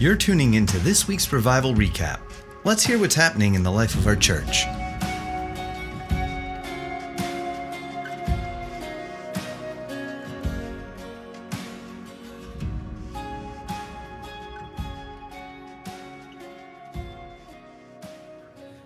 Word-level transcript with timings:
You're 0.00 0.16
tuning 0.16 0.54
into 0.54 0.78
this 0.78 1.06
week's 1.06 1.30
Revival 1.30 1.74
Recap. 1.74 2.20
Let's 2.64 2.82
hear 2.82 2.98
what's 2.98 3.14
happening 3.14 3.54
in 3.54 3.62
the 3.62 3.70
life 3.70 3.94
of 3.94 4.06
our 4.06 4.16
church. 4.16 4.64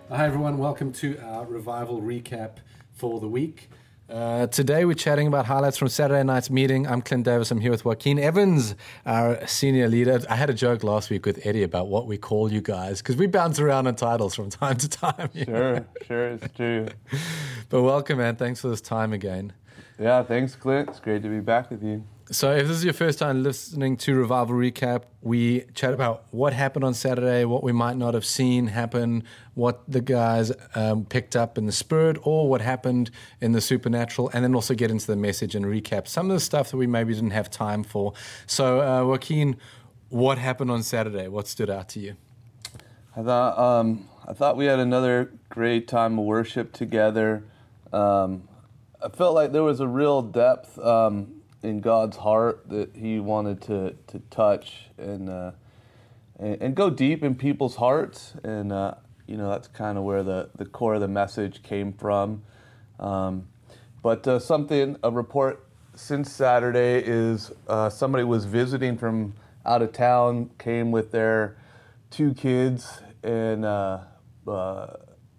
Hi, 0.09 0.25
everyone. 0.25 0.57
Welcome 0.57 0.91
to 0.91 1.17
our 1.19 1.45
revival 1.45 2.01
recap 2.01 2.57
for 2.91 3.21
the 3.21 3.29
week. 3.29 3.69
Uh, 4.07 4.45
today, 4.47 4.85
we're 4.85 4.93
chatting 4.93 5.25
about 5.25 5.47
highlights 5.47 5.77
from 5.77 5.87
Saturday 5.87 6.21
night's 6.23 6.51
meeting. 6.51 6.85
I'm 6.85 7.01
Clint 7.01 7.25
Davis. 7.25 7.49
I'm 7.49 7.59
here 7.59 7.71
with 7.71 7.83
Joaquin 7.85 8.19
Evans, 8.19 8.75
our 9.03 9.45
senior 9.47 9.87
leader. 9.87 10.21
I 10.29 10.35
had 10.35 10.47
a 10.51 10.53
joke 10.53 10.83
last 10.83 11.09
week 11.09 11.25
with 11.25 11.43
Eddie 11.43 11.63
about 11.63 11.87
what 11.87 12.05
we 12.05 12.15
call 12.15 12.51
you 12.53 12.61
guys 12.61 13.01
because 13.01 13.15
we 13.15 13.25
bounce 13.25 13.57
around 13.59 13.87
on 13.87 13.95
titles 13.95 14.35
from 14.35 14.49
time 14.51 14.77
to 14.77 14.87
time. 14.87 15.29
you 15.33 15.45
know? 15.45 15.73
Sure, 15.73 15.85
sure, 16.05 16.27
it's 16.29 16.55
true. 16.55 16.87
But 17.69 17.81
welcome, 17.81 18.19
man. 18.19 18.35
Thanks 18.35 18.61
for 18.61 18.67
this 18.67 18.79
time 18.79 19.11
again. 19.11 19.51
Yeah, 19.97 20.21
thanks, 20.21 20.55
Clint. 20.55 20.89
It's 20.89 20.99
great 20.99 21.23
to 21.23 21.29
be 21.29 21.39
back 21.39 21.71
with 21.71 21.81
you. 21.81 22.03
So, 22.31 22.51
if 22.55 22.67
this 22.67 22.77
is 22.77 22.83
your 22.83 22.93
first 22.95 23.19
time 23.19 23.43
listening 23.43 23.97
to 23.97 24.15
Revival 24.15 24.55
Recap, 24.55 25.03
we 25.21 25.65
chat 25.75 25.93
about 25.93 26.23
what 26.31 26.53
happened 26.53 26.83
on 26.83 26.95
Saturday, 26.95 27.45
what 27.45 27.61
we 27.61 27.71
might 27.71 27.97
not 27.97 28.15
have 28.15 28.25
seen 28.25 28.65
happen, 28.65 29.23
what 29.53 29.83
the 29.87 30.01
guys 30.01 30.51
um, 30.73 31.05
picked 31.05 31.35
up 31.35 31.55
in 31.55 31.67
the 31.67 31.71
spirit, 31.71 32.17
or 32.23 32.49
what 32.49 32.61
happened 32.61 33.11
in 33.41 33.51
the 33.51 33.61
supernatural, 33.61 34.31
and 34.33 34.43
then 34.43 34.55
also 34.55 34.73
get 34.73 34.89
into 34.89 35.05
the 35.05 35.15
message 35.15 35.53
and 35.53 35.65
recap 35.65 36.07
some 36.07 36.31
of 36.31 36.35
the 36.35 36.39
stuff 36.39 36.71
that 36.71 36.77
we 36.77 36.87
maybe 36.87 37.13
didn't 37.13 37.29
have 37.29 37.51
time 37.51 37.83
for. 37.83 38.13
So, 38.47 38.81
uh, 38.81 39.05
Joaquin, 39.05 39.57
what 40.09 40.39
happened 40.39 40.71
on 40.71 40.81
Saturday? 40.81 41.27
What 41.27 41.47
stood 41.47 41.69
out 41.69 41.89
to 41.89 41.99
you? 41.99 42.15
I 43.15 43.21
thought 43.21 43.59
um, 43.59 44.09
I 44.27 44.33
thought 44.33 44.57
we 44.57 44.65
had 44.65 44.79
another 44.79 45.31
great 45.49 45.87
time 45.87 46.17
of 46.17 46.25
worship 46.25 46.73
together. 46.73 47.43
Um, 47.93 48.47
I 48.99 49.09
felt 49.09 49.35
like 49.35 49.51
there 49.51 49.63
was 49.63 49.79
a 49.79 49.87
real 49.87 50.23
depth 50.23 50.79
um, 50.79 51.43
in 51.65 51.79
God's 51.79 52.17
heart 52.17 52.69
that 52.69 52.95
He 52.95 53.19
wanted 53.19 53.61
to 53.63 53.95
to 54.07 54.19
touch 54.29 54.89
and 54.97 55.29
uh, 55.29 55.51
and, 56.39 56.61
and 56.61 56.75
go 56.75 56.89
deep 56.89 57.23
in 57.23 57.35
people's 57.35 57.75
hearts, 57.75 58.33
and 58.43 58.71
uh, 58.71 58.95
you 59.27 59.35
know 59.37 59.49
that's 59.49 59.67
kind 59.67 59.97
of 59.97 60.03
where 60.03 60.23
the 60.23 60.49
the 60.55 60.65
core 60.65 60.95
of 60.95 61.01
the 61.01 61.07
message 61.07 61.63
came 61.63 61.91
from. 61.91 62.43
Um, 62.99 63.47
but 64.01 64.27
uh, 64.27 64.39
something 64.39 64.97
a 65.03 65.11
report 65.11 65.65
since 65.95 66.31
Saturday 66.31 67.01
is 67.03 67.51
uh, 67.67 67.89
somebody 67.89 68.23
was 68.23 68.45
visiting 68.45 68.97
from 68.97 69.33
out 69.65 69.81
of 69.81 69.91
town, 69.91 70.51
came 70.59 70.91
with 70.91 71.11
their 71.11 71.57
two 72.11 72.33
kids, 72.35 73.01
and 73.23 73.65
uh, 73.65 73.99
uh, 74.47 74.93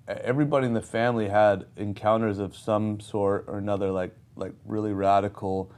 everybody 0.09 0.67
in 0.67 0.75
the 0.75 0.83
family 0.83 1.29
had 1.29 1.67
encounters 1.77 2.39
of 2.39 2.57
some 2.57 2.99
sort 2.99 3.45
or 3.47 3.59
another, 3.59 3.91
like 3.93 4.15
like 4.35 4.53
really 4.67 4.93
radical 4.93 5.71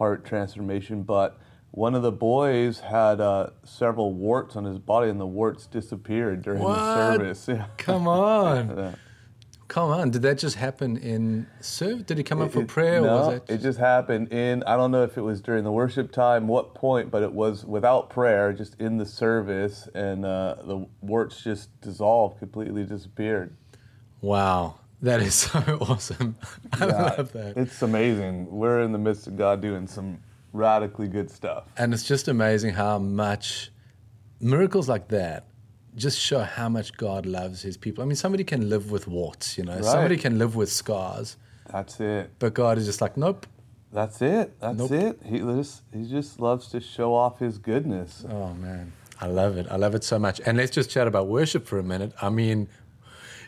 heart 0.00 0.24
transformation. 0.24 1.02
But 1.02 1.38
one 1.72 1.94
of 1.94 2.02
the 2.02 2.10
boys 2.10 2.80
had 2.80 3.20
uh, 3.20 3.50
several 3.64 4.12
warts 4.14 4.56
on 4.56 4.64
his 4.64 4.78
body, 4.78 5.10
and 5.10 5.20
the 5.20 5.26
warts 5.26 5.66
disappeared 5.66 6.42
during 6.42 6.62
What? 6.62 6.74
the 6.76 6.96
service. 7.34 7.46
Yeah. 7.48 7.66
Come 7.76 8.08
on. 8.08 8.68
Yeah. 8.76 8.94
Come 9.68 9.90
on. 9.92 10.10
Did 10.10 10.22
that 10.22 10.36
just 10.38 10.56
happen 10.56 10.96
in 10.96 11.46
service? 11.60 12.02
Did 12.02 12.18
he 12.18 12.24
come 12.24 12.40
up 12.42 12.50
for 12.50 12.62
It- 12.62 12.66
prayer, 12.66 13.00
no, 13.00 13.08
or 13.08 13.18
was 13.28 13.34
it? 13.36 13.44
it 13.48 13.58
just 13.58 13.78
happened 13.78 14.32
in. 14.32 14.64
I 14.66 14.74
don't 14.76 14.90
know 14.90 15.04
if 15.04 15.16
it 15.16 15.20
was 15.20 15.40
during 15.40 15.62
the 15.62 15.70
worship 15.70 16.10
time, 16.10 16.48
what 16.48 16.74
point, 16.74 17.12
but 17.12 17.22
it 17.22 17.32
was 17.32 17.64
without 17.64 18.10
prayer, 18.10 18.52
just 18.52 18.74
in 18.80 18.96
the 18.96 19.06
service, 19.06 19.88
and 19.94 20.24
uh, 20.24 20.56
the 20.64 20.86
warts 21.02 21.44
just 21.44 21.80
dissolved, 21.82 22.40
completely 22.40 22.82
disappeared. 22.82 23.54
Wow. 24.22 24.74
That 25.02 25.20
is 25.20 25.34
so 25.46 25.58
awesome. 25.80 26.36
I 26.74 26.84
love 26.84 27.32
that. 27.32 27.56
It's 27.56 27.80
amazing. 27.82 28.50
We're 28.50 28.80
in 28.82 28.92
the 28.92 28.98
midst 28.98 29.26
of 29.26 29.36
God 29.36 29.60
doing 29.60 29.86
some 29.86 30.18
radically 30.52 31.08
good 31.08 31.30
stuff. 31.30 31.64
And 31.76 31.94
it's 31.94 32.04
just 32.04 32.28
amazing 32.28 32.74
how 32.74 32.98
much 32.98 33.70
miracles 34.40 34.88
like 34.88 35.08
that 35.08 35.46
just 35.96 36.18
show 36.18 36.40
how 36.40 36.68
much 36.68 36.96
God 36.96 37.26
loves 37.26 37.62
his 37.62 37.76
people. 37.76 38.02
I 38.02 38.06
mean, 38.06 38.16
somebody 38.16 38.44
can 38.44 38.68
live 38.68 38.90
with 38.90 39.08
warts, 39.08 39.58
you 39.58 39.64
know, 39.64 39.74
right. 39.74 39.84
somebody 39.84 40.16
can 40.16 40.38
live 40.38 40.54
with 40.54 40.70
scars, 40.70 41.36
That's 41.70 41.98
it. 42.00 42.30
but 42.38 42.54
God 42.54 42.78
is 42.78 42.86
just 42.86 43.00
like, 43.00 43.16
nope. 43.16 43.46
That's 43.92 44.22
it. 44.22 44.58
That's 44.60 44.78
Nope. 44.78 44.92
it. 44.92 45.20
He 45.26 45.38
just 45.40 45.82
he 45.92 46.04
just 46.08 46.38
loves 46.38 46.68
to 46.68 46.80
show 46.80 47.12
off 47.12 47.40
his 47.40 47.58
goodness. 47.58 48.24
Oh, 48.28 48.54
man. 48.54 48.92
I 49.20 49.26
love 49.26 49.56
it. 49.56 49.66
I 49.68 49.74
love 49.76 49.96
it 49.96 50.04
so 50.04 50.16
much. 50.16 50.40
And 50.46 50.56
let's 50.56 50.70
just 50.70 50.90
chat 50.90 51.08
about 51.08 51.26
worship 51.26 51.66
for 51.66 51.76
a 51.80 51.82
minute. 51.82 52.12
I 52.22 52.30
mean, 52.30 52.68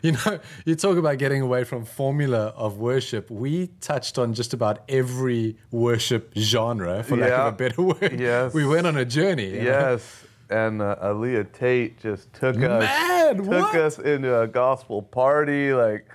you 0.05 0.11
know, 0.11 0.39
you 0.65 0.75
talk 0.75 0.97
about 0.97 1.17
getting 1.17 1.41
away 1.41 1.63
from 1.63 1.85
formula 1.85 2.47
of 2.57 2.77
worship. 2.77 3.31
We 3.31 3.67
touched 3.79 4.17
on 4.17 4.33
just 4.33 4.53
about 4.53 4.79
every 4.89 5.55
worship 5.71 6.33
genre, 6.37 7.03
for 7.03 7.15
lack 7.15 7.31
of 7.31 7.53
a 7.53 7.55
better 7.55 7.81
word. 7.81 8.19
Yes. 8.19 8.53
We 8.53 8.65
went 8.65 8.85
on 8.85 8.97
a 8.97 9.05
journey. 9.05 9.51
you 9.51 9.57
know? 9.59 9.63
Yes. 9.63 10.25
And 10.49 10.81
uh, 10.81 10.97
Aaliyah 11.01 11.53
Tate 11.53 12.01
just 12.01 12.33
took 12.33 12.57
us 12.57 12.83
Man, 12.83 13.37
took 13.37 13.47
what? 13.47 13.75
us 13.75 13.97
into 13.97 14.41
a 14.41 14.45
gospel 14.45 15.01
party. 15.01 15.73
Like 15.73 16.05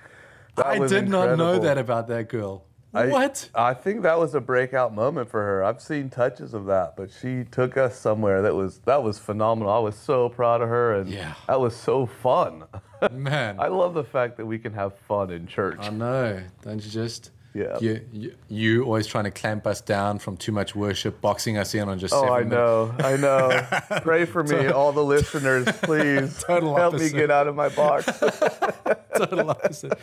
I 0.55 0.87
did 0.87 1.09
not 1.09 1.35
know 1.37 1.57
that 1.57 1.79
about 1.79 2.07
that 2.09 2.29
girl. 2.29 2.65
I- 2.93 3.07
what? 3.07 3.49
I 3.53 3.73
think 3.75 4.01
that 4.01 4.17
was 4.17 4.33
a 4.35 4.41
breakout 4.41 4.93
moment 4.95 5.29
for 5.29 5.41
her. 5.43 5.63
I've 5.63 5.81
seen 5.81 6.09
touches 6.09 6.53
of 6.53 6.65
that, 6.65 6.95
but 6.95 7.11
she 7.11 7.43
took 7.51 7.77
us 7.77 7.97
somewhere 7.99 8.41
that 8.41 8.55
was 8.55 8.79
that 8.85 9.03
was 9.03 9.19
phenomenal. 9.19 9.71
I 9.71 9.79
was 9.79 9.95
so 9.95 10.29
proud 10.29 10.61
of 10.61 10.69
her, 10.69 10.95
and 10.95 11.09
Yeah. 11.09 11.33
that 11.47 11.59
was 11.59 11.75
so 11.75 12.05
fun. 12.07 12.63
Man. 13.11 13.59
I 13.59 13.67
love 13.67 13.93
the 13.93 14.03
fact 14.03 14.37
that 14.37 14.45
we 14.45 14.57
can 14.57 14.73
have 14.73 14.93
fun 15.07 15.29
in 15.31 15.45
church. 15.47 15.77
I 15.81 15.89
know. 15.89 16.41
Don't 16.63 16.83
you 16.83 16.89
just? 16.89 17.31
Yeah. 17.53 17.77
You, 17.81 18.01
you, 18.11 18.35
you 18.47 18.83
always 18.83 19.07
trying 19.07 19.23
to 19.23 19.31
clamp 19.31 19.65
us 19.65 19.81
down 19.81 20.19
from 20.19 20.37
too 20.37 20.51
much 20.51 20.75
worship, 20.75 21.19
boxing 21.19 21.57
us 21.57 21.73
in 21.73 21.89
on 21.89 21.97
just 21.97 22.13
Oh, 22.13 22.25
I 22.31 22.43
minutes. 22.43 22.51
know, 22.51 22.95
I 22.99 23.17
know. 23.17 23.99
Pray 24.03 24.25
for 24.25 24.43
me, 24.43 24.67
all 24.67 24.91
the 24.91 25.03
listeners, 25.03 25.65
please. 25.81 26.43
Total 26.43 26.75
Help 26.75 26.93
me 26.95 27.09
get 27.09 27.31
out 27.31 27.47
of 27.47 27.55
my 27.55 27.69
box. 27.69 28.05
Total 29.15 29.49
opposite. 29.49 29.93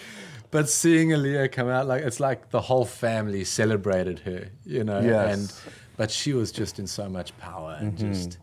But 0.50 0.68
seeing 0.68 1.10
Aaliyah 1.10 1.52
come 1.52 1.68
out, 1.68 1.86
like 1.86 2.02
it's 2.02 2.20
like 2.20 2.50
the 2.50 2.60
whole 2.60 2.84
family 2.84 3.44
celebrated 3.44 4.20
her, 4.20 4.48
you 4.64 4.84
know. 4.84 5.00
Yes. 5.00 5.38
And 5.38 5.76
but 5.96 6.10
she 6.10 6.32
was 6.32 6.52
just 6.52 6.78
in 6.78 6.86
so 6.86 7.08
much 7.08 7.36
power 7.38 7.76
and 7.80 7.92
Mm-hmm. 7.96 8.12
just 8.12 8.38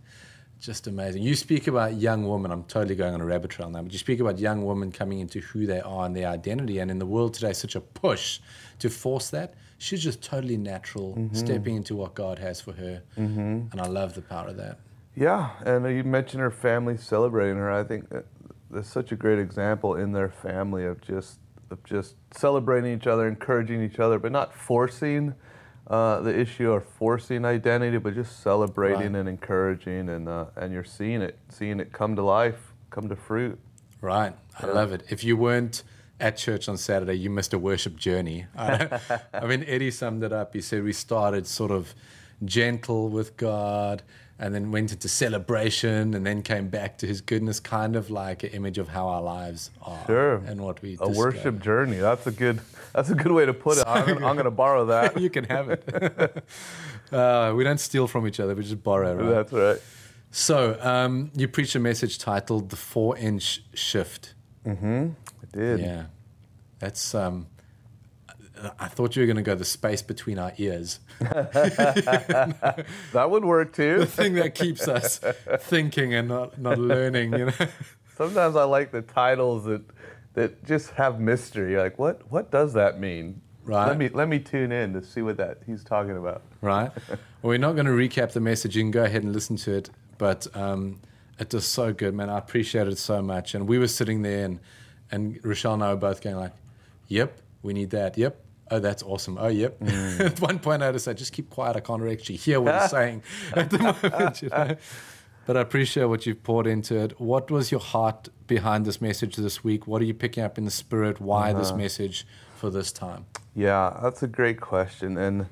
just 0.64 0.88
amazing. 0.88 1.22
You 1.22 1.36
speak 1.36 1.68
about 1.68 1.96
young 1.96 2.26
women. 2.28 2.50
I'm 2.50 2.64
totally 2.64 2.96
going 2.96 3.14
on 3.14 3.20
a 3.20 3.26
rabbit 3.26 3.52
trail 3.52 3.70
now, 3.70 3.82
but 3.82 3.92
you 3.92 4.00
speak 4.00 4.22
about 4.22 4.40
young 4.40 4.66
women 4.66 4.94
coming 4.94 5.20
into 5.20 5.42
who 5.42 5.66
they 5.66 5.82
are 5.82 6.06
and 6.06 6.16
their 6.16 6.28
identity. 6.30 6.80
And 6.80 6.90
in 6.90 7.00
the 7.00 7.06
world 7.06 7.34
today, 7.34 7.52
such 7.52 7.76
a 7.76 7.82
push 7.82 8.40
to 8.80 8.90
force 8.90 9.30
that. 9.32 9.56
She's 9.78 10.02
just 10.02 10.22
totally 10.22 10.56
natural, 10.56 11.16
Mm-hmm. 11.16 11.36
stepping 11.36 11.76
into 11.76 11.96
what 11.98 12.14
God 12.16 12.40
has 12.40 12.62
for 12.62 12.72
her. 12.74 13.04
And 13.18 13.70
I 13.82 13.88
love 13.88 14.14
the 14.16 14.22
power 14.22 14.48
of 14.48 14.58
that. 14.58 14.80
Yeah, 15.16 15.50
and 15.66 15.86
you 15.96 16.04
mentioned 16.06 16.42
her 16.42 16.50
family 16.50 16.96
celebrating 16.98 17.58
her. 17.58 17.70
I 17.70 17.84
think 17.84 18.10
that 18.10 18.26
there's 18.72 18.88
such 18.88 19.12
a 19.12 19.16
great 19.18 19.40
example 19.40 19.96
in 19.96 20.14
their 20.14 20.30
family 20.30 20.86
of 20.86 21.02
just 21.02 21.40
of 21.70 21.84
just 21.84 22.16
celebrating 22.32 22.94
each 22.96 23.08
other, 23.08 23.28
encouraging 23.28 23.84
each 23.84 24.00
other, 24.00 24.18
but 24.18 24.32
not 24.32 24.54
forcing 24.54 25.34
uh, 25.88 26.22
the 26.22 26.38
issue 26.38 26.70
or 26.72 26.82
forcing 26.82 27.46
identity, 27.46 27.98
but 27.98 28.14
just 28.16 28.42
celebrating 28.42 29.14
Right. 29.14 29.16
and 29.20 29.30
encouraging, 29.30 30.10
and 30.10 30.28
uh, 30.30 30.46
and 30.56 30.72
you're 30.74 30.84
seeing 30.84 31.22
it, 31.22 31.38
seeing 31.50 31.80
it 31.80 31.92
come 31.92 32.16
to 32.16 32.22
life, 32.24 32.74
come 32.90 33.10
to 33.10 33.16
fruit. 33.16 33.60
Right. 34.02 34.34
I 34.60 34.66
love 34.68 34.92
it. 34.94 35.04
If 35.10 35.24
you 35.24 35.36
weren't 35.38 35.84
at 36.20 36.38
church 36.38 36.70
on 36.70 36.78
Saturday, 36.78 37.16
you 37.16 37.30
missed 37.30 37.54
a 37.54 37.60
worship 37.60 37.96
journey. 37.98 38.46
I, 38.58 39.00
I 39.34 39.46
mean, 39.46 39.64
Eddie 39.68 39.92
summed 39.92 40.24
it 40.24 40.32
up. 40.34 40.54
He 40.54 40.62
said 40.62 40.84
we 40.84 40.94
started 40.94 41.48
sort 41.48 41.72
of 41.72 41.94
gentle 42.46 43.10
with 43.10 43.36
God 43.38 44.04
and 44.40 44.54
then 44.54 44.72
went 44.72 44.92
into 44.92 45.08
celebration 45.08 46.14
and 46.14 46.26
then 46.26 46.42
came 46.42 46.68
back 46.68 46.98
to 46.98 47.08
his 47.08 47.22
goodness, 47.22 47.60
kind 47.60 47.96
of 47.96 48.10
like 48.10 48.44
an 48.44 48.50
image 48.50 48.78
of 48.78 48.88
how 48.90 49.08
our 49.08 49.22
lives 49.22 49.70
are 49.82 50.04
Sure. 50.08 50.36
and 50.48 50.62
what 50.62 50.82
we 50.82 50.90
A 50.94 50.98
discover. 50.98 51.14
worship 51.18 51.62
journey. 51.62 51.98
That's 51.98 52.26
a 52.28 52.32
good. 52.32 52.60
That's 52.94 53.10
a 53.10 53.16
good 53.16 53.32
way 53.32 53.46
to 53.46 53.54
put 53.54 53.78
it. 53.80 53.86
I'm, 53.88 54.06
gonna- 54.06 54.26
I'm 54.28 54.36
going 54.36 54.46
to 54.46 54.52
borrow 54.52 54.86
that. 54.88 55.20
you 55.26 55.30
can 55.30 55.46
have 55.46 55.70
it. 55.70 55.84
uh, 57.12 57.54
we 57.56 57.64
don't 57.64 57.80
steal 57.80 58.08
from 58.08 58.28
each 58.28 58.40
other, 58.40 58.54
we 58.56 58.64
just 58.64 58.84
borrow, 58.84 59.16
right? 59.16 59.30
That's 59.30 59.52
right. 59.54 59.78
So, 60.32 60.78
um, 60.82 61.32
you 61.36 61.48
preach 61.48 61.76
a 61.76 61.80
message 61.80 62.18
titled 62.18 62.70
The 62.70 62.76
Four 62.76 63.18
Inch 63.18 63.64
Shift. 63.76 64.34
I 64.66 64.76
did. 65.52 65.80
Yeah, 65.80 66.06
that's. 66.80 67.14
Um, 67.14 67.48
I 68.80 68.88
thought 68.88 69.16
you 69.16 69.22
were 69.22 69.26
going 69.26 69.38
to 69.38 69.44
go 69.44 69.56
the 69.56 69.66
space 69.66 70.02
between 70.02 70.40
our 70.40 70.54
ears, 70.58 71.00
That 71.20 73.28
would 73.30 73.46
work 73.46 73.74
too. 73.74 74.00
the 74.00 74.06
thing 74.06 74.36
that 74.36 74.56
keeps 74.56 74.88
us 74.88 75.20
thinking 75.60 76.14
and 76.14 76.28
not 76.28 76.60
not 76.60 76.78
learning. 76.78 77.34
You 77.34 77.46
know, 77.48 77.54
Sometimes 78.18 78.56
I 78.56 78.64
like 78.64 78.92
the 78.92 79.02
titles 79.02 79.66
that 79.66 79.82
that 80.34 80.64
just 80.66 80.92
have 80.92 81.20
mystery. 81.20 81.78
Like, 81.78 81.98
what 82.00 82.30
what 82.32 82.52
does 82.52 82.74
that 82.74 83.00
mean? 83.00 83.42
Right. 83.66 83.88
Let 83.88 83.98
me 83.98 84.10
let 84.10 84.28
me 84.28 84.40
tune 84.40 84.72
in 84.72 84.94
to 84.94 85.04
see 85.04 85.22
what 85.22 85.38
that 85.38 85.60
he's 85.66 85.84
talking 85.84 86.18
about. 86.18 86.42
right? 86.62 86.92
Well, 87.10 87.18
we're 87.50 87.58
not 87.58 87.74
going 87.74 87.86
to 87.86 87.92
recap 87.92 88.34
the 88.34 88.42
message. 88.42 88.76
You 88.76 88.84
can 88.84 88.92
go 88.92 89.04
ahead 89.04 89.24
and 89.24 89.34
listen 89.34 89.56
to 89.58 89.74
it, 89.74 89.90
but 90.18 90.48
um, 90.56 91.00
It 91.40 91.50
does 91.50 91.66
so 91.66 91.94
good, 91.94 92.14
man. 92.14 92.30
I 92.30 92.38
appreciate 92.38 92.88
it 92.88 92.98
so 92.98 93.22
much. 93.22 93.56
And 93.56 93.68
we 93.68 93.78
were 93.80 93.88
sitting 93.88 94.22
there, 94.22 94.46
and 94.46 94.60
and 95.12 95.40
Rochelle 95.44 95.76
and 95.76 95.84
I 95.84 95.94
were 95.94 96.00
both 96.00 96.22
going 96.22 96.36
like, 96.36 96.52
"Yep, 97.08 97.40
we 97.62 97.74
need 97.74 97.92
that. 97.92 98.18
Yep, 98.18 98.40
oh, 98.72 98.80
that's 98.80 99.04
awesome. 99.04 99.38
Oh, 99.40 99.48
yep. 99.48 99.80
Mm. 99.80 100.20
at 100.26 100.42
one 100.42 100.60
point, 100.60 100.84
I 100.84 100.92
just 100.92 101.06
said, 101.06 101.18
just 101.18 101.34
keep 101.34 101.50
quiet. 101.50 101.76
I 101.76 101.80
can't 101.80 102.04
actually 102.04 102.38
hear 102.38 102.62
what 102.62 102.82
he's 102.82 102.92
saying 103.00 103.24
at 103.54 103.70
the 103.70 103.80
moment. 103.80 104.42
You 104.42 104.50
know? 104.50 104.78
But 105.46 105.58
I 105.58 105.62
appreciate 105.62 106.06
what 106.06 106.26
you've 106.26 106.44
poured 106.44 106.68
into 106.68 106.96
it. 106.98 107.20
What 107.20 107.52
was 107.52 107.70
your 107.70 107.82
heart 107.82 108.30
behind 108.48 108.86
this 108.86 109.02
message 109.02 109.36
this 109.36 109.64
week? 109.64 109.88
What 109.88 110.02
are 110.02 110.06
you 110.06 110.14
picking 110.14 110.44
up 110.44 110.58
in 110.58 110.64
the 110.64 110.72
spirit? 110.72 111.20
Why 111.20 111.52
uh-huh. 111.52 111.60
this 111.60 111.72
message 111.74 112.26
for 112.56 112.70
this 112.70 112.92
time? 112.92 113.26
Yeah, 113.54 114.00
that's 114.02 114.24
a 114.24 114.28
great 114.28 114.62
question. 114.62 115.18
And 115.18 115.48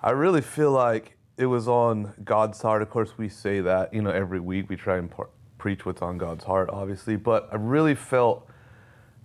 I 0.00 0.10
really 0.10 0.40
feel 0.40 0.70
like 0.70 1.16
it 1.36 1.46
was 1.46 1.66
on 1.66 2.14
God's 2.22 2.62
heart. 2.62 2.80
Of 2.80 2.90
course, 2.90 3.18
we 3.18 3.28
say 3.28 3.60
that, 3.60 3.92
you 3.92 4.02
know, 4.02 4.10
every 4.10 4.38
week 4.38 4.68
we 4.68 4.76
try 4.76 4.98
and 4.98 5.12
preach 5.58 5.84
what's 5.84 6.00
on 6.00 6.16
God's 6.16 6.44
heart, 6.44 6.70
obviously. 6.70 7.16
But 7.16 7.48
I 7.50 7.56
really 7.56 7.96
felt 7.96 8.48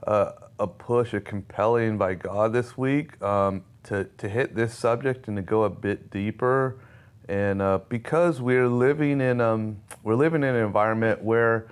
uh, 0.08 0.32
a 0.60 0.68
push, 0.68 1.14
a 1.14 1.22
compelling 1.22 1.98
by 1.98 2.14
God 2.14 2.54
this 2.54 2.78
week 2.78 3.22
um, 3.22 3.64
to, 3.84 4.06
to 4.18 4.30
hit 4.30 4.56
this 4.56 4.78
subject 4.78 5.28
and 5.28 5.38
to 5.38 5.42
go 5.42 5.64
a 5.64 5.70
bit 5.70 6.12
deeper. 6.12 6.80
And 7.28 7.62
uh, 7.62 7.80
because 7.90 8.42
we're 8.42 8.68
living 8.68 9.22
in 9.22 9.40
um, 9.40 9.78
we're 10.04 10.16
living 10.16 10.44
in 10.44 10.56
an 10.56 10.66
environment 10.66 11.24
where 11.24 11.68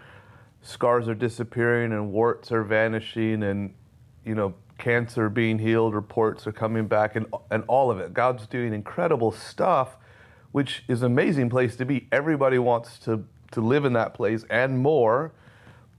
scars 0.61 1.07
are 1.07 1.15
disappearing 1.15 1.91
and 1.91 2.11
warts 2.11 2.51
are 2.51 2.63
vanishing 2.63 3.43
and 3.43 3.73
you 4.23 4.35
know 4.35 4.53
cancer 4.77 5.29
being 5.29 5.57
healed, 5.57 5.95
reports 5.95 6.45
are 6.45 6.51
coming 6.51 6.87
back, 6.87 7.15
and 7.15 7.25
and 7.49 7.63
all 7.67 7.89
of 7.89 7.99
it. 7.99 8.13
God's 8.13 8.45
doing 8.47 8.73
incredible 8.73 9.31
stuff, 9.31 9.97
which 10.51 10.83
is 10.87 11.01
an 11.01 11.07
amazing 11.07 11.49
place 11.49 11.75
to 11.77 11.85
be. 11.85 12.07
Everybody 12.11 12.59
wants 12.59 12.99
to 12.99 13.25
to 13.51 13.61
live 13.61 13.85
in 13.85 13.93
that 13.93 14.13
place 14.13 14.45
and 14.49 14.79
more. 14.79 15.33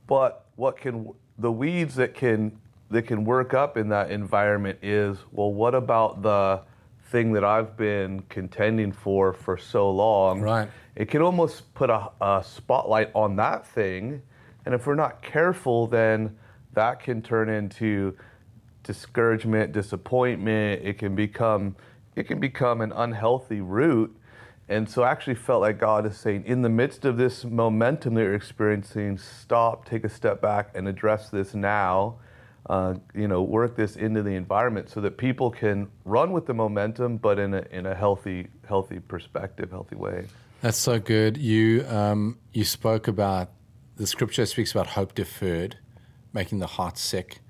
But 0.06 0.46
what 0.56 0.76
can 0.76 1.12
the 1.36 1.52
weeds 1.52 1.96
that 1.96 2.14
can 2.14 2.58
that 2.90 3.02
can 3.02 3.24
work 3.24 3.54
up 3.54 3.76
in 3.76 3.88
that 3.90 4.10
environment 4.10 4.78
is 4.82 5.18
well, 5.32 5.52
what 5.52 5.74
about 5.74 6.22
the 6.22 6.62
thing 7.10 7.32
that 7.32 7.44
I've 7.44 7.76
been 7.76 8.20
contending 8.28 8.92
for 8.92 9.32
for 9.32 9.56
so 9.56 9.90
long? 9.90 10.40
Right. 10.40 10.68
It 10.96 11.06
can 11.06 11.22
almost 11.22 11.72
put 11.74 11.90
a, 11.90 12.10
a 12.20 12.42
spotlight 12.44 13.10
on 13.14 13.36
that 13.36 13.66
thing, 13.66 14.22
and 14.64 14.74
if 14.74 14.86
we're 14.86 14.94
not 14.94 15.22
careful, 15.22 15.86
then 15.86 16.36
that 16.74 17.00
can 17.00 17.22
turn 17.22 17.48
into 17.48 18.16
discouragement, 18.82 19.72
disappointment. 19.72 20.82
It 20.84 20.98
can 20.98 21.14
become 21.14 21.76
it 22.16 22.26
can 22.26 22.40
become 22.40 22.80
an 22.80 22.92
unhealthy 22.92 23.60
root. 23.60 24.14
And 24.70 24.88
so 24.88 25.02
I 25.02 25.10
actually 25.10 25.36
felt 25.36 25.62
like 25.62 25.78
God 25.78 26.04
is 26.04 26.16
saying, 26.18 26.44
in 26.44 26.60
the 26.60 26.68
midst 26.68 27.06
of 27.06 27.16
this 27.16 27.42
momentum 27.42 28.14
that 28.14 28.22
you're 28.22 28.34
experiencing, 28.34 29.16
stop, 29.16 29.86
take 29.86 30.04
a 30.04 30.10
step 30.10 30.42
back, 30.42 30.70
and 30.74 30.86
address 30.86 31.30
this 31.30 31.54
now 31.54 32.16
uh, 32.68 32.94
you 33.14 33.28
know, 33.28 33.42
work 33.42 33.76
this 33.76 33.96
into 33.96 34.22
the 34.22 34.32
environment 34.32 34.90
so 34.90 35.00
that 35.00 35.16
people 35.16 35.50
can 35.50 35.88
run 36.04 36.32
with 36.32 36.46
the 36.46 36.54
momentum, 36.54 37.16
but 37.16 37.38
in 37.38 37.54
a 37.54 37.64
in 37.70 37.86
a 37.86 37.94
healthy 37.94 38.48
healthy 38.66 39.00
perspective, 39.00 39.70
healthy 39.70 39.96
way. 39.96 40.26
That's 40.60 40.76
so 40.76 40.98
good. 40.98 41.36
You 41.36 41.86
um, 41.88 42.38
you 42.52 42.64
spoke 42.64 43.08
about 43.08 43.50
the 43.96 44.06
scripture 44.06 44.44
speaks 44.46 44.72
about 44.72 44.88
hope 44.88 45.14
deferred, 45.14 45.78
making 46.32 46.58
the 46.58 46.66
heart 46.66 46.98
sick. 46.98 47.40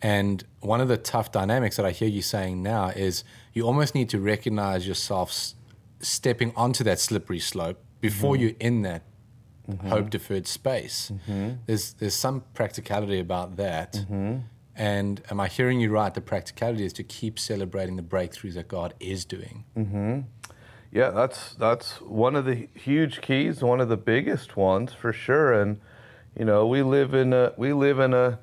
And 0.00 0.42
one 0.60 0.80
of 0.80 0.88
the 0.88 0.96
tough 0.96 1.30
dynamics 1.30 1.76
that 1.76 1.86
I 1.86 1.92
hear 1.92 2.08
you 2.08 2.22
saying 2.22 2.60
now 2.62 2.88
is 2.88 3.22
you 3.52 3.64
almost 3.64 3.94
need 3.94 4.08
to 4.08 4.18
recognize 4.18 4.86
yourself 4.86 5.30
s- 5.30 5.54
stepping 6.00 6.52
onto 6.56 6.82
that 6.82 6.98
slippery 6.98 7.38
slope 7.38 7.78
before 8.00 8.34
mm-hmm. 8.34 8.42
you're 8.42 8.56
in 8.58 8.82
that 8.82 9.02
mm-hmm. 9.70 9.88
hope 9.88 10.10
deferred 10.10 10.48
space. 10.48 11.12
Mm-hmm. 11.12 11.50
There's 11.66 11.92
there's 11.94 12.14
some 12.14 12.42
practicality 12.54 13.20
about 13.20 13.56
that. 13.56 13.94
And 14.74 15.22
am 15.30 15.38
I 15.38 15.48
hearing 15.48 15.80
you 15.80 15.90
right? 15.90 16.12
The 16.12 16.20
practicality 16.20 16.84
is 16.84 16.92
to 16.94 17.02
keep 17.02 17.38
celebrating 17.38 17.96
the 17.96 18.02
breakthroughs 18.02 18.54
that 18.54 18.68
God 18.68 18.94
is 19.00 19.24
doing. 19.24 19.64
Mm-hmm. 19.76 20.20
Yeah, 20.90 21.10
that's 21.10 21.54
that's 21.54 22.00
one 22.00 22.36
of 22.36 22.44
the 22.44 22.68
huge 22.74 23.20
keys, 23.20 23.62
one 23.62 23.80
of 23.80 23.88
the 23.88 23.96
biggest 23.96 24.56
ones 24.56 24.92
for 24.92 25.12
sure. 25.12 25.52
And 25.52 25.80
you 26.38 26.44
know, 26.44 26.66
we 26.66 26.82
live 26.82 27.14
in 27.14 27.32
a 27.32 27.52
we 27.56 27.72
live 27.72 27.98
in 27.98 28.12
a 28.12 28.38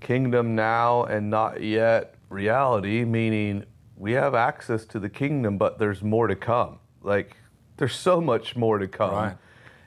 kingdom 0.00 0.54
now 0.54 1.04
and 1.04 1.30
not 1.30 1.62
yet 1.62 2.14
reality, 2.28 3.04
meaning 3.04 3.64
we 3.96 4.12
have 4.12 4.34
access 4.34 4.84
to 4.86 4.98
the 4.98 5.08
kingdom, 5.08 5.56
but 5.56 5.78
there's 5.78 6.02
more 6.02 6.26
to 6.26 6.36
come. 6.36 6.78
Like 7.02 7.36
there's 7.76 7.94
so 7.94 8.20
much 8.20 8.56
more 8.56 8.78
to 8.78 8.88
come. 8.88 9.14
Right. 9.14 9.36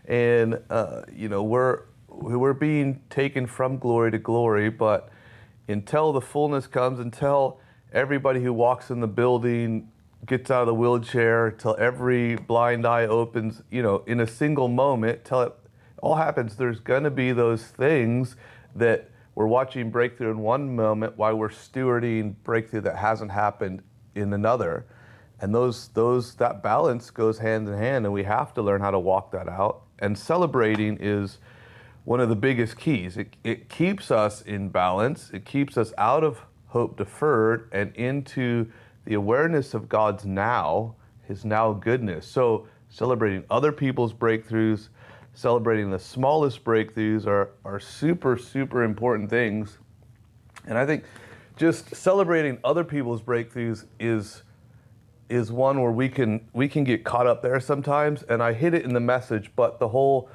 And 0.05 0.59
uh, 0.69 1.03
you 1.13 1.29
know, 1.29 1.43
we're 1.43 1.83
we're 2.07 2.53
being 2.53 3.01
taken 3.09 3.45
from 3.45 3.77
glory 3.77 4.11
to 4.11 4.17
glory, 4.17 4.69
but 4.69 5.09
until 5.67 6.13
the 6.13 6.21
fullness 6.21 6.67
comes, 6.67 6.99
until 6.99 7.59
everybody 7.91 8.41
who 8.41 8.53
walks 8.53 8.89
in 8.89 8.99
the 8.99 9.07
building 9.07 9.89
gets 10.25 10.49
out 10.49 10.61
of 10.61 10.67
the 10.67 10.73
wheelchair, 10.73 11.51
till 11.51 11.75
every 11.79 12.35
blind 12.35 12.85
eye 12.85 13.05
opens, 13.05 13.61
you 13.69 13.81
know, 13.81 14.03
in 14.07 14.19
a 14.19 14.27
single 14.27 14.67
moment, 14.67 15.23
till 15.23 15.41
it 15.41 15.53
all 16.01 16.15
happens, 16.15 16.55
there's 16.55 16.79
going 16.79 17.03
to 17.03 17.11
be 17.11 17.31
those 17.31 17.63
things 17.63 18.35
that 18.75 19.09
we're 19.35 19.47
watching 19.47 19.91
breakthrough 19.91 20.31
in 20.31 20.39
one 20.39 20.75
moment 20.75 21.17
while 21.17 21.35
we're 21.35 21.49
stewarding 21.49 22.35
breakthrough 22.43 22.81
that 22.81 22.97
hasn't 22.97 23.31
happened 23.31 23.83
in 24.15 24.33
another. 24.33 24.85
And 25.39 25.53
those, 25.53 25.89
those, 25.89 26.33
that 26.35 26.63
balance 26.63 27.11
goes 27.11 27.37
hand 27.37 27.67
in 27.67 27.77
hand, 27.77 28.05
and 28.05 28.13
we 28.13 28.23
have 28.23 28.53
to 28.55 28.61
learn 28.63 28.81
how 28.81 28.91
to 28.91 28.99
walk 28.99 29.31
that 29.31 29.47
out. 29.47 29.83
And 29.99 30.17
celebrating 30.17 30.97
is 30.99 31.37
one 32.07 32.21
of 32.21 32.29
the 32.29 32.35
biggest 32.37 32.77
keys. 32.77 33.17
It, 33.17 33.35
it 33.43 33.67
keeps 33.67 34.11
us 34.11 34.41
in 34.41 34.69
balance, 34.69 35.29
it 35.33 35.43
keeps 35.43 35.75
us 35.75 35.91
out 35.97 36.23
of 36.23 36.39
hope 36.67 36.95
deferred 36.95 37.67
and 37.73 37.93
into 37.97 38.71
the 39.03 39.15
awareness 39.15 39.73
of 39.73 39.89
God's 39.89 40.25
now, 40.25 40.95
His 41.27 41.43
now 41.43 41.73
goodness. 41.73 42.25
So, 42.25 42.65
celebrating 42.87 43.43
other 43.49 43.73
people's 43.73 44.13
breakthroughs, 44.13 44.87
celebrating 45.33 45.91
the 45.91 45.99
smallest 45.99 46.63
breakthroughs 46.63 47.27
are, 47.27 47.51
are 47.65 47.77
super, 47.77 48.37
super 48.37 48.83
important 48.83 49.29
things. 49.29 49.77
And 50.65 50.77
I 50.77 50.85
think 50.85 51.03
just 51.57 51.93
celebrating 51.93 52.57
other 52.63 52.85
people's 52.85 53.21
breakthroughs 53.21 53.83
is 53.99 54.43
is 55.27 55.51
one 55.51 55.81
where 55.81 55.91
we 55.91 56.07
can 56.07 56.47
we 56.53 56.69
can 56.69 56.85
get 56.85 57.03
caught 57.03 57.27
up 57.27 57.41
there 57.41 57.59
sometimes 57.59 58.23
and 58.23 58.41
I 58.41 58.53
hit 58.53 58.73
it 58.73 58.85
in 58.85 58.93
the 58.93 59.01
message 59.01 59.51
but 59.57 59.77
the 59.77 59.89
whole 59.89 60.29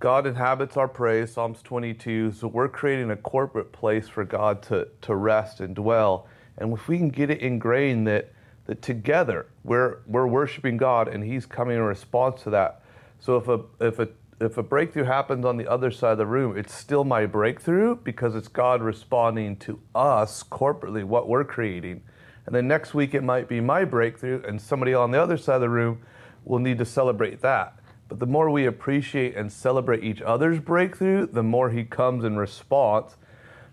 God 0.00 0.26
inhabits 0.26 0.78
our 0.78 0.88
praise, 0.88 1.34
Psalms 1.34 1.60
22. 1.60 2.32
So 2.32 2.48
we're 2.48 2.68
creating 2.68 3.10
a 3.10 3.16
corporate 3.16 3.70
place 3.70 4.08
for 4.08 4.24
God 4.24 4.62
to, 4.62 4.88
to 5.02 5.14
rest 5.14 5.60
and 5.60 5.76
dwell. 5.76 6.26
And 6.56 6.72
if 6.72 6.88
we 6.88 6.96
can 6.96 7.10
get 7.10 7.28
it 7.28 7.40
ingrained 7.40 8.06
that, 8.06 8.32
that 8.64 8.80
together 8.80 9.46
we're, 9.62 9.98
we're 10.06 10.26
worshiping 10.26 10.78
God 10.78 11.06
and 11.06 11.22
He's 11.22 11.44
coming 11.44 11.76
in 11.76 11.82
response 11.82 12.42
to 12.44 12.50
that. 12.50 12.80
So 13.18 13.36
if 13.36 13.48
a, 13.48 13.60
if, 13.78 13.98
a, 13.98 14.08
if 14.40 14.56
a 14.56 14.62
breakthrough 14.62 15.04
happens 15.04 15.44
on 15.44 15.58
the 15.58 15.68
other 15.68 15.90
side 15.90 16.12
of 16.12 16.18
the 16.18 16.26
room, 16.26 16.56
it's 16.56 16.74
still 16.74 17.04
my 17.04 17.26
breakthrough 17.26 17.96
because 17.96 18.34
it's 18.34 18.48
God 18.48 18.80
responding 18.80 19.56
to 19.58 19.78
us 19.94 20.42
corporately, 20.42 21.04
what 21.04 21.28
we're 21.28 21.44
creating. 21.44 22.00
And 22.46 22.54
then 22.54 22.66
next 22.66 22.94
week 22.94 23.12
it 23.12 23.22
might 23.22 23.48
be 23.48 23.60
my 23.60 23.84
breakthrough, 23.84 24.42
and 24.48 24.62
somebody 24.62 24.94
on 24.94 25.10
the 25.10 25.20
other 25.22 25.36
side 25.36 25.56
of 25.56 25.60
the 25.60 25.68
room 25.68 26.00
will 26.46 26.58
need 26.58 26.78
to 26.78 26.86
celebrate 26.86 27.42
that. 27.42 27.79
But 28.10 28.18
the 28.18 28.26
more 28.26 28.50
we 28.50 28.66
appreciate 28.66 29.36
and 29.36 29.50
celebrate 29.52 30.02
each 30.02 30.20
other's 30.20 30.58
breakthrough, 30.58 31.26
the 31.26 31.44
more 31.44 31.70
He 31.70 31.84
comes 31.84 32.24
in 32.24 32.36
response. 32.36 33.16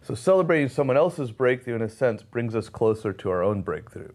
So 0.04 0.14
celebrating 0.14 0.70
someone 0.70 0.96
else's 0.96 1.32
breakthrough, 1.32 1.76
in 1.76 1.82
a 1.82 1.90
sense, 1.90 2.22
brings 2.22 2.56
us 2.56 2.70
closer 2.70 3.12
to 3.12 3.30
our 3.32 3.42
own 3.44 3.64
breakthrough. 3.64 4.12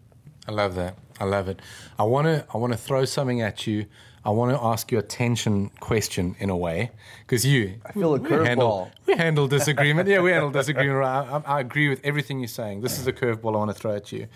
I 0.47 0.53
love 0.53 0.75
that. 0.75 0.97
I 1.19 1.25
love 1.25 1.49
it. 1.49 1.59
I 1.99 2.03
want 2.03 2.25
to. 2.27 2.45
I 2.53 2.57
want 2.57 2.71
to 2.71 2.79
throw 2.79 3.03
something 3.03 3.41
at 3.41 3.67
you. 3.67 3.85
I 4.25 4.29
want 4.29 4.55
to 4.55 4.63
ask 4.63 4.93
you 4.93 4.97
a 4.97 5.01
tension 5.01 5.69
question 5.81 6.37
in 6.39 6.49
a 6.49 6.55
way 6.55 6.91
because 7.19 7.45
you. 7.45 7.81
I 7.85 7.91
feel 7.91 8.15
a 8.15 8.19
curveball. 8.19 8.91
We 9.05 9.15
handle, 9.15 9.49
disagreement. 9.49 10.07
yeah, 10.07 10.21
we 10.21 10.31
handle 10.31 10.51
disagreement. 10.51 11.03
I, 11.03 11.41
I, 11.45 11.57
I 11.57 11.59
agree 11.59 11.89
with 11.89 11.99
everything 12.05 12.39
you're 12.39 12.47
saying. 12.47 12.79
This 12.79 12.97
is 12.97 13.07
a 13.07 13.11
curveball 13.11 13.55
I 13.55 13.57
want 13.57 13.71
to 13.71 13.75
throw 13.75 13.93
at 13.93 14.13
you. 14.13 14.27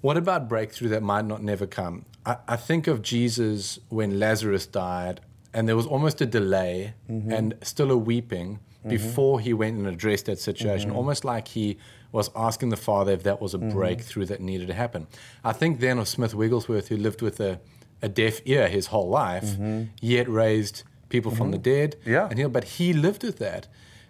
What 0.00 0.16
about 0.16 0.48
breakthrough 0.48 0.88
that 0.88 1.02
might 1.02 1.26
not 1.26 1.42
never 1.42 1.66
come? 1.66 2.06
I, 2.24 2.36
I 2.48 2.56
think 2.56 2.86
of 2.86 3.02
Jesus 3.02 3.78
when 3.88 4.18
Lazarus 4.18 4.66
died, 4.66 5.20
and 5.52 5.68
there 5.68 5.76
was 5.76 5.86
almost 5.86 6.20
a 6.20 6.26
delay 6.26 6.94
mm-hmm. 7.10 7.32
and 7.32 7.54
still 7.62 7.90
a 7.90 7.96
weeping 7.96 8.60
mm-hmm. 8.80 8.88
before 8.88 9.40
he 9.40 9.52
went 9.52 9.76
and 9.78 9.86
addressed 9.86 10.26
that 10.26 10.38
situation, 10.38 10.90
mm-hmm. 10.90 10.98
almost 10.98 11.24
like 11.24 11.48
he 11.48 11.78
was 12.12 12.30
asking 12.34 12.70
the 12.70 12.76
Father 12.76 13.12
if 13.12 13.22
that 13.22 13.40
was 13.40 13.54
a 13.54 13.58
mm-hmm. 13.58 13.70
breakthrough 13.70 14.24
that 14.26 14.40
needed 14.40 14.68
to 14.68 14.74
happen. 14.74 15.06
I 15.44 15.52
think 15.52 15.80
then 15.80 15.98
of 15.98 16.08
Smith 16.08 16.34
Wigglesworth, 16.34 16.88
who 16.88 16.96
lived 16.96 17.22
with 17.22 17.40
a, 17.40 17.60
a 18.02 18.08
deaf 18.08 18.40
ear 18.44 18.68
his 18.68 18.86
whole 18.86 19.08
life, 19.08 19.44
mm-hmm. 19.44 19.84
yet 20.00 20.28
raised 20.28 20.82
people 21.08 21.30
from 21.32 21.50
the 21.50 21.56
mm-hmm. 21.56 21.62
dead. 21.62 21.96
Yeah. 22.04 22.28
And 22.28 22.38
he, 22.38 22.44
but 22.46 22.64
he 22.64 22.92
lived 22.92 23.22
with 23.24 23.38
that. 23.38 23.66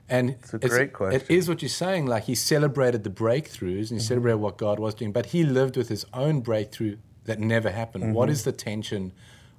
And 0.09 0.31
it's 0.31 0.53
a 0.53 0.59
great 0.59 0.93
question. 0.93 1.21
It 1.21 1.31
is 1.31 1.49
what 1.49 1.63
you're 1.63 1.69
saying. 1.69 2.07
Like 2.07 2.25
he 2.25 2.35
celebrated 2.35 3.05
the 3.05 3.11
breakthroughs 3.11 3.63
and 3.63 3.89
he 3.89 3.95
mm-hmm. 3.97 3.99
celebrated 4.01 4.39
what 4.39 4.59
God 4.59 4.81
was 4.81 4.95
doing, 4.95 5.13
but 5.13 5.27
he 5.27 5.45
lived 5.45 5.77
with 5.77 5.89
his 5.89 6.05
own 6.13 6.41
breakthrough 6.41 6.97
that 7.31 7.39
never 7.39 7.71
happened. 7.71 8.03
Mm-hmm. 8.03 8.15
What 8.15 8.29
is 8.29 8.43
the 8.43 8.51
tension 8.51 9.13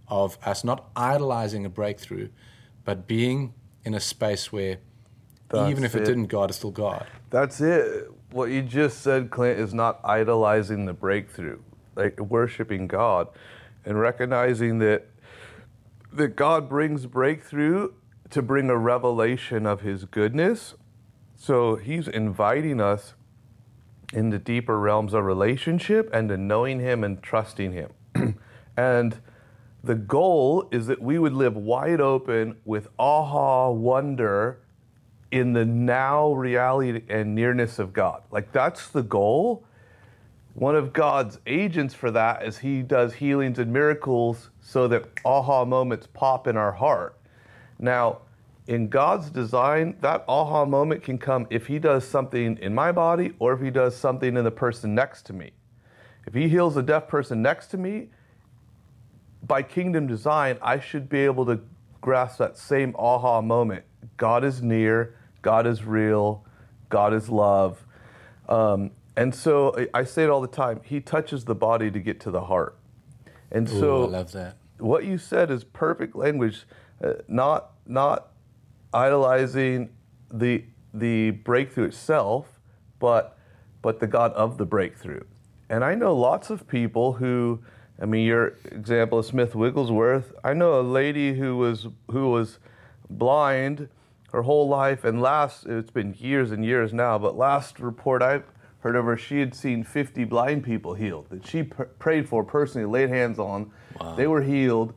of 0.09 0.37
us 0.43 0.65
not 0.65 0.89
idolizing 0.93 1.65
a 1.65 1.69
breakthrough, 1.69 2.27
but 2.83 3.07
being 3.07 3.53
in 3.85 3.93
a 3.93 3.99
space 4.01 4.51
where 4.51 4.77
even 5.53 5.85
if 5.85 5.95
it, 5.95 6.01
it. 6.01 6.05
didn't, 6.05 6.25
God 6.25 6.49
is 6.49 6.57
still 6.57 6.71
God. 6.71 7.07
That's 7.29 7.61
it. 7.61 8.09
What 8.31 8.51
you 8.51 8.61
just 8.61 9.01
said, 9.01 9.31
Clint, 9.31 9.57
is 9.57 9.73
not 9.73 10.01
idolizing 10.03 10.85
the 10.85 10.93
breakthrough, 10.93 11.59
like 11.95 12.19
worshiping 12.19 12.87
God 12.87 13.29
and 13.85 13.99
recognizing 13.99 14.79
that 14.79 15.07
that 16.11 16.35
God 16.35 16.67
brings 16.67 17.05
breakthrough 17.05 17.93
to 18.31 18.41
bring 18.41 18.69
a 18.69 18.77
revelation 18.77 19.65
of 19.65 19.79
his 19.79 20.03
goodness. 20.03 20.75
So 21.37 21.77
he's 21.77 22.09
inviting 22.09 22.81
us 22.81 23.13
into 24.13 24.37
deeper 24.37 24.79
realms 24.79 25.13
of 25.13 25.23
relationship 25.23 26.09
and 26.13 26.29
to 26.29 26.37
knowing 26.37 26.79
him 26.79 27.03
and 27.03 27.21
trusting 27.21 27.71
him. 27.71 27.91
and 28.77 29.17
the 29.83 29.95
goal 29.95 30.67
is 30.71 30.87
that 30.87 31.01
we 31.01 31.17
would 31.17 31.33
live 31.33 31.55
wide 31.55 32.01
open 32.01 32.57
with 32.65 32.87
aha 32.99 33.69
wonder 33.69 34.59
in 35.31 35.53
the 35.53 35.65
now 35.65 36.31
reality 36.33 37.03
and 37.09 37.33
nearness 37.33 37.79
of 37.79 37.93
God. 37.93 38.21
Like 38.31 38.51
that's 38.51 38.87
the 38.87 39.01
goal. 39.01 39.63
One 40.53 40.75
of 40.75 40.91
God's 40.91 41.39
agents 41.47 41.93
for 41.93 42.11
that 42.11 42.43
is 42.43 42.59
he 42.59 42.81
does 42.81 43.13
healings 43.13 43.57
and 43.57 43.71
miracles 43.71 44.49
so 44.59 44.87
that 44.89 45.05
aha 45.23 45.63
moments 45.63 46.07
pop 46.13 46.47
in 46.47 46.57
our 46.57 46.73
heart. 46.73 47.17
Now, 47.79 48.19
in 48.67 48.87
God's 48.87 49.29
design, 49.29 49.97
that 50.01 50.23
aha 50.27 50.65
moment 50.65 51.03
can 51.03 51.17
come 51.17 51.47
if 51.49 51.67
he 51.67 51.79
does 51.79 52.07
something 52.07 52.57
in 52.59 52.73
my 52.73 52.91
body 52.91 53.33
or 53.39 53.53
if 53.53 53.61
he 53.61 53.69
does 53.71 53.95
something 53.95 54.37
in 54.37 54.43
the 54.43 54.51
person 54.51 54.93
next 54.95 55.23
to 55.27 55.33
me. 55.33 55.51
If 56.27 56.33
he 56.33 56.47
heals 56.47 56.77
a 56.77 56.83
deaf 56.83 57.07
person 57.07 57.41
next 57.41 57.67
to 57.67 57.77
me, 57.77 58.09
by 59.43 59.63
kingdom 59.63 60.05
design, 60.07 60.57
I 60.61 60.79
should 60.79 61.09
be 61.09 61.19
able 61.19 61.45
to 61.47 61.59
grasp 61.99 62.37
that 62.39 62.57
same 62.57 62.95
aha 62.97 63.41
moment. 63.41 63.83
God 64.17 64.43
is 64.43 64.61
near, 64.61 65.15
God 65.41 65.65
is 65.65 65.83
real, 65.83 66.45
God 66.89 67.13
is 67.13 67.29
love. 67.29 67.85
Um, 68.47 68.91
and 69.17 69.33
so 69.33 69.73
I- 69.77 69.99
I 70.01 70.03
say 70.03 70.23
it 70.23 70.29
all 70.29 70.41
the 70.41 70.47
time 70.47 70.81
He 70.83 71.01
touches 71.01 71.45
the 71.45 71.55
body 71.55 71.89
to 71.91 71.99
get 71.99 72.19
to 72.21 72.31
the 72.31 72.41
heart. 72.41 72.77
And 73.51 73.67
Ooh, 73.67 73.79
so 73.79 74.03
I 74.05 74.07
love 74.07 74.31
that. 74.33 74.57
what 74.77 75.03
you 75.05 75.17
said 75.17 75.49
is 75.51 75.63
perfect 75.63 76.15
language, 76.15 76.65
uh, 77.03 77.13
not, 77.27 77.71
not 77.85 78.30
idolizing 78.93 79.89
the, 80.31 80.63
the 80.93 81.31
breakthrough 81.31 81.85
itself, 81.85 82.59
but, 82.99 83.37
but 83.81 83.99
the 83.99 84.07
God 84.07 84.33
of 84.33 84.57
the 84.57 84.65
breakthrough. 84.65 85.23
And 85.69 85.83
I 85.83 85.95
know 85.95 86.15
lots 86.15 86.49
of 86.49 86.67
people 86.67 87.13
who, 87.13 87.59
I 87.99 88.05
mean, 88.05 88.25
your 88.25 88.57
example 88.65 89.19
of 89.19 89.25
Smith 89.25 89.55
Wigglesworth. 89.55 90.33
I 90.43 90.53
know 90.53 90.79
a 90.79 90.83
lady 90.83 91.33
who 91.35 91.55
was 91.55 91.87
who 92.09 92.29
was 92.29 92.59
blind 93.09 93.87
her 94.33 94.41
whole 94.41 94.67
life, 94.67 95.03
and 95.03 95.21
last 95.21 95.65
it's 95.65 95.91
been 95.91 96.13
years 96.17 96.51
and 96.51 96.65
years 96.65 96.93
now, 96.93 97.17
but 97.17 97.37
last 97.37 97.79
report 97.79 98.21
I 98.21 98.41
heard 98.79 98.95
of 98.95 99.05
her, 99.05 99.15
she 99.15 99.39
had 99.39 99.53
seen 99.53 99.83
50 99.83 100.23
blind 100.25 100.63
people 100.63 100.93
healed 100.93 101.29
that 101.29 101.45
she 101.45 101.63
pr- 101.63 101.83
prayed 101.83 102.27
for 102.27 102.43
personally, 102.43 102.85
laid 102.87 103.09
hands 103.09 103.39
on. 103.39 103.71
They 104.17 104.27
were 104.27 104.41
healed. 104.41 104.93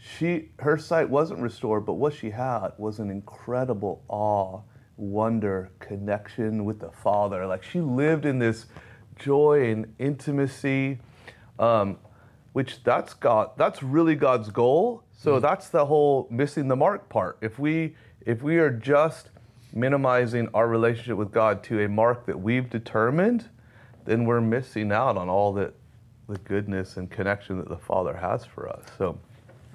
She 0.00 0.50
her 0.60 0.78
sight 0.78 1.10
wasn't 1.10 1.40
restored, 1.40 1.84
but 1.84 1.94
what 1.94 2.14
she 2.14 2.30
had 2.30 2.68
was 2.78 3.00
an 3.00 3.10
incredible 3.10 4.04
awe, 4.08 4.60
wonder, 4.96 5.72
connection 5.80 6.64
with 6.64 6.78
the 6.78 6.90
Father. 6.90 7.46
Like 7.46 7.64
she 7.64 7.80
lived 7.80 8.24
in 8.24 8.38
this 8.38 8.66
joy 9.18 9.70
and 9.70 9.92
intimacy, 9.98 10.98
um, 11.58 11.98
which 12.52 12.82
that's 12.84 13.12
God. 13.14 13.50
That's 13.56 13.82
really 13.82 14.14
God's 14.14 14.50
goal. 14.50 15.02
So 15.16 15.40
that's 15.40 15.68
the 15.68 15.84
whole 15.84 16.28
missing 16.30 16.68
the 16.68 16.76
mark 16.76 17.08
part. 17.08 17.38
If 17.40 17.58
we 17.58 17.96
if 18.24 18.40
we 18.42 18.58
are 18.58 18.70
just 18.70 19.30
minimizing 19.72 20.48
our 20.54 20.68
relationship 20.68 21.16
with 21.16 21.32
God 21.32 21.62
to 21.64 21.80
a 21.84 21.88
mark 21.88 22.26
that 22.26 22.38
we've 22.40 22.70
determined, 22.70 23.48
then 24.04 24.24
we're 24.24 24.40
missing 24.40 24.92
out 24.92 25.16
on 25.16 25.28
all 25.28 25.52
that 25.54 25.74
the 26.28 26.38
goodness 26.38 26.96
and 26.96 27.10
connection 27.10 27.58
that 27.58 27.68
the 27.68 27.78
Father 27.78 28.16
has 28.16 28.44
for 28.44 28.68
us. 28.68 28.84
So 28.96 29.18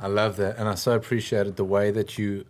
I 0.04 0.08
love 0.08 0.36
that. 0.36 0.58
And 0.58 0.68
I 0.68 0.76
so 0.76 0.92
appreciated 0.92 1.56
the 1.56 1.64
way 1.64 1.90
that 1.90 2.18
you 2.18 2.46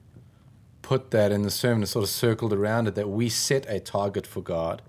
put 0.81 1.11
that 1.11 1.31
in 1.31 1.43
the 1.43 1.51
sermon 1.51 1.83
and 1.83 1.89
sort 1.89 2.03
of 2.03 2.09
circled 2.09 2.51
around 2.51 2.87
it 2.87 2.95
that 2.95 3.07
we 3.09 3.29
set 3.29 3.69
a 3.69 3.79
target 3.79 4.25
for 4.25 4.41
God. 4.41 4.81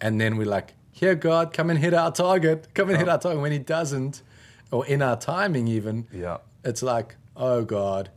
And 0.00 0.20
then 0.20 0.36
we're 0.36 0.46
like, 0.46 0.74
here, 0.92 1.16
God, 1.16 1.52
come 1.52 1.70
and 1.70 1.78
hit 1.80 1.92
our 1.92 2.12
target. 2.12 2.68
Come 2.74 2.88
and 2.90 2.98
hit 2.98 3.08
our 3.08 3.18
target. 3.18 3.40
When 3.42 3.50
He 3.50 3.58
doesn't, 3.58 4.22
or 4.70 4.86
in 4.86 5.02
our 5.02 5.16
timing, 5.16 5.66
even, 5.66 6.06
Yeah. 6.12 6.38
it's 6.64 6.84
like, 6.84 7.16
oh, 7.36 7.62
God, 7.64 8.10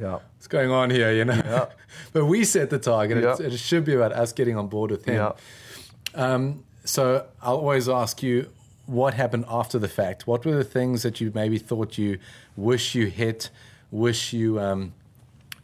yeah. 0.00 0.12
what's 0.36 0.46
going 0.48 0.70
on 0.70 0.88
here, 0.88 1.12
you 1.12 1.26
know? 1.26 1.34
Yeah. 1.34 1.66
but 2.14 2.24
we 2.24 2.44
set 2.44 2.70
the 2.70 2.78
target. 2.78 3.22
Yeah. 3.22 3.46
it 3.46 3.58
should 3.58 3.84
be 3.84 3.94
about 3.94 4.12
us 4.12 4.32
getting 4.32 4.56
on 4.56 4.68
board 4.68 4.90
with 4.90 5.04
Him. 5.04 5.16
Yeah. 5.16 5.32
Um, 6.14 6.64
so 6.84 7.26
I'll 7.42 7.56
always 7.56 7.86
ask 7.86 8.22
you 8.22 8.48
what 8.86 9.14
happened 9.14 9.44
after 9.48 9.78
the 9.78 9.88
fact. 9.88 10.26
What 10.26 10.44
were 10.44 10.54
the 10.54 10.64
things 10.64 11.02
that 11.02 11.20
you 11.20 11.32
maybe 11.34 11.58
thought 11.58 11.98
you 11.98 12.18
wish 12.56 12.94
you 12.94 13.06
hit, 13.06 13.50
wish 13.90 14.32
you 14.32 14.60
um, 14.60 14.92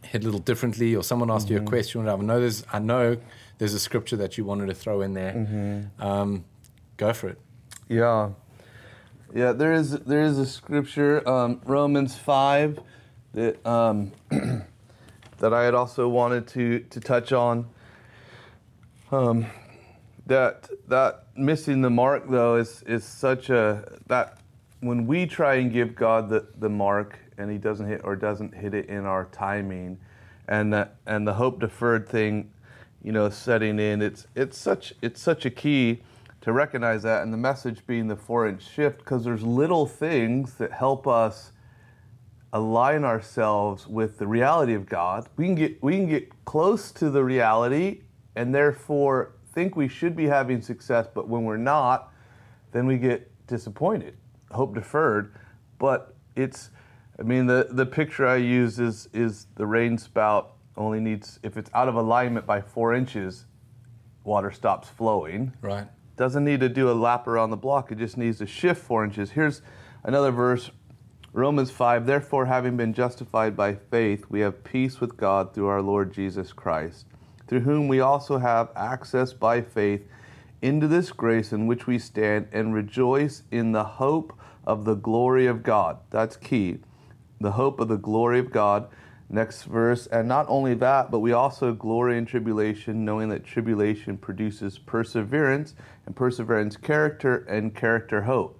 hit 0.03 0.23
a 0.23 0.25
little 0.25 0.39
differently, 0.39 0.95
or 0.95 1.03
someone 1.03 1.29
asked 1.29 1.49
you 1.49 1.57
a 1.57 1.61
question? 1.61 2.07
I 2.07 2.15
know 2.15 2.39
there's, 2.39 2.65
I 2.71 2.79
know 2.79 3.17
there's 3.57 3.73
a 3.73 3.79
scripture 3.79 4.17
that 4.17 4.37
you 4.37 4.45
wanted 4.45 4.67
to 4.67 4.73
throw 4.73 5.01
in 5.01 5.13
there. 5.13 5.89
Um, 5.99 6.45
go 6.97 7.13
for 7.13 7.29
it. 7.29 7.39
Yeah. 7.87 8.29
Yeah, 9.33 9.53
there 9.53 9.71
is 9.71 9.91
there 9.91 10.23
is 10.23 10.37
a 10.37 10.45
scripture, 10.45 11.27
um, 11.27 11.61
Romans 11.65 12.17
five, 12.17 12.79
that 13.33 13.65
um, 13.65 14.11
that 14.29 15.53
I 15.53 15.63
had 15.63 15.73
also 15.73 16.09
wanted 16.09 16.47
to 16.49 16.79
to 16.79 16.99
touch 16.99 17.31
on. 17.31 17.67
Um, 19.09 19.45
that 20.31 20.69
that 20.87 21.25
missing 21.35 21.81
the 21.81 21.89
mark 21.89 22.23
though 22.29 22.55
is 22.55 22.83
is 22.83 23.03
such 23.03 23.49
a 23.49 23.99
that 24.07 24.37
when 24.79 25.05
we 25.05 25.25
try 25.25 25.55
and 25.55 25.71
give 25.71 25.93
God 25.93 26.29
the, 26.29 26.47
the 26.57 26.69
mark 26.69 27.19
and 27.37 27.51
he 27.51 27.57
doesn't 27.57 27.87
hit 27.87 28.01
or 28.03 28.15
doesn't 28.15 28.55
hit 28.55 28.73
it 28.73 28.87
in 28.87 29.05
our 29.05 29.25
timing 29.25 29.99
and 30.47 30.71
that 30.73 30.95
and 31.05 31.27
the 31.27 31.33
hope 31.33 31.59
deferred 31.59 32.07
thing 32.07 32.49
you 33.03 33.11
know 33.11 33.29
setting 33.29 33.77
in 33.77 34.01
it's 34.01 34.25
it's 34.35 34.57
such 34.57 34.93
it's 35.01 35.21
such 35.21 35.45
a 35.45 35.49
key 35.49 36.01
to 36.39 36.53
recognize 36.53 37.03
that 37.03 37.23
and 37.23 37.33
the 37.33 37.37
message 37.37 37.85
being 37.85 38.07
the 38.07 38.15
four 38.15 38.47
inch 38.47 38.63
shift 38.63 38.99
because 38.99 39.25
there's 39.25 39.43
little 39.43 39.85
things 39.85 40.53
that 40.55 40.71
help 40.71 41.07
us 41.07 41.51
align 42.53 43.03
ourselves 43.03 43.87
with 43.87 44.17
the 44.17 44.27
reality 44.27 44.73
of 44.73 44.85
God. 44.85 45.27
We 45.37 45.45
can 45.45 45.55
get 45.55 45.83
we 45.83 45.97
can 45.97 46.07
get 46.07 46.45
close 46.45 46.91
to 46.93 47.09
the 47.09 47.23
reality 47.23 48.01
and 48.35 48.53
therefore 48.53 49.33
think 49.53 49.75
we 49.75 49.87
should 49.87 50.15
be 50.15 50.27
having 50.27 50.61
success, 50.61 51.07
but 51.13 51.27
when 51.27 51.43
we're 51.43 51.57
not, 51.57 52.11
then 52.71 52.85
we 52.87 52.97
get 52.97 53.29
disappointed, 53.47 54.15
hope 54.51 54.73
deferred. 54.75 55.35
But 55.77 56.15
it's 56.35 56.69
I 57.19 57.23
mean 57.23 57.47
the 57.47 57.67
the 57.69 57.85
picture 57.85 58.25
I 58.27 58.37
use 58.37 58.79
is 58.79 59.09
is 59.13 59.47
the 59.55 59.65
rain 59.65 59.97
spout 59.97 60.53
only 60.77 60.99
needs 60.99 61.39
if 61.43 61.57
it's 61.57 61.69
out 61.73 61.89
of 61.89 61.95
alignment 61.95 62.45
by 62.45 62.61
four 62.61 62.93
inches, 62.93 63.45
water 64.23 64.51
stops 64.51 64.87
flowing 64.87 65.53
Right. 65.61 65.87
doesn't 66.15 66.45
need 66.45 66.61
to 66.61 66.69
do 66.69 66.89
a 66.89 66.93
lap 66.93 67.27
around 67.27 67.49
the 67.49 67.57
block. 67.57 67.91
It 67.91 67.97
just 67.97 68.17
needs 68.17 68.37
to 68.39 68.45
shift 68.45 68.81
four 68.81 69.03
inches. 69.03 69.31
Here's 69.31 69.61
another 70.03 70.31
verse 70.31 70.71
Romans 71.33 71.71
5 71.71 72.05
Therefore, 72.05 72.45
having 72.45 72.75
been 72.77 72.93
justified 72.93 73.55
by 73.55 73.75
faith, 73.75 74.25
we 74.29 74.41
have 74.41 74.63
peace 74.63 74.99
with 74.99 75.17
God 75.17 75.53
through 75.53 75.67
our 75.67 75.81
Lord 75.81 76.13
Jesus 76.13 76.51
Christ, 76.53 77.07
through 77.51 77.59
whom 77.59 77.89
we 77.89 77.99
also 77.99 78.37
have 78.37 78.69
access 78.77 79.33
by 79.33 79.59
faith 79.59 80.07
into 80.61 80.87
this 80.87 81.11
grace 81.11 81.51
in 81.51 81.67
which 81.67 81.85
we 81.85 81.99
stand 81.99 82.47
and 82.53 82.73
rejoice 82.73 83.43
in 83.51 83.73
the 83.73 83.83
hope 83.83 84.31
of 84.65 84.85
the 84.85 84.95
glory 84.95 85.47
of 85.47 85.61
God. 85.61 85.97
That's 86.11 86.37
key. 86.37 86.77
The 87.41 87.51
hope 87.51 87.81
of 87.81 87.89
the 87.89 87.97
glory 87.97 88.39
of 88.39 88.51
God. 88.51 88.87
Next 89.29 89.63
verse, 89.63 90.07
and 90.07 90.29
not 90.29 90.45
only 90.47 90.75
that, 90.75 91.11
but 91.11 91.19
we 91.19 91.33
also 91.33 91.73
glory 91.73 92.17
in 92.17 92.25
tribulation, 92.25 93.03
knowing 93.03 93.27
that 93.27 93.43
tribulation 93.43 94.17
produces 94.17 94.77
perseverance, 94.77 95.75
and 96.05 96.15
perseverance, 96.15 96.77
character, 96.77 97.39
and 97.49 97.75
character, 97.75 98.21
hope. 98.21 98.57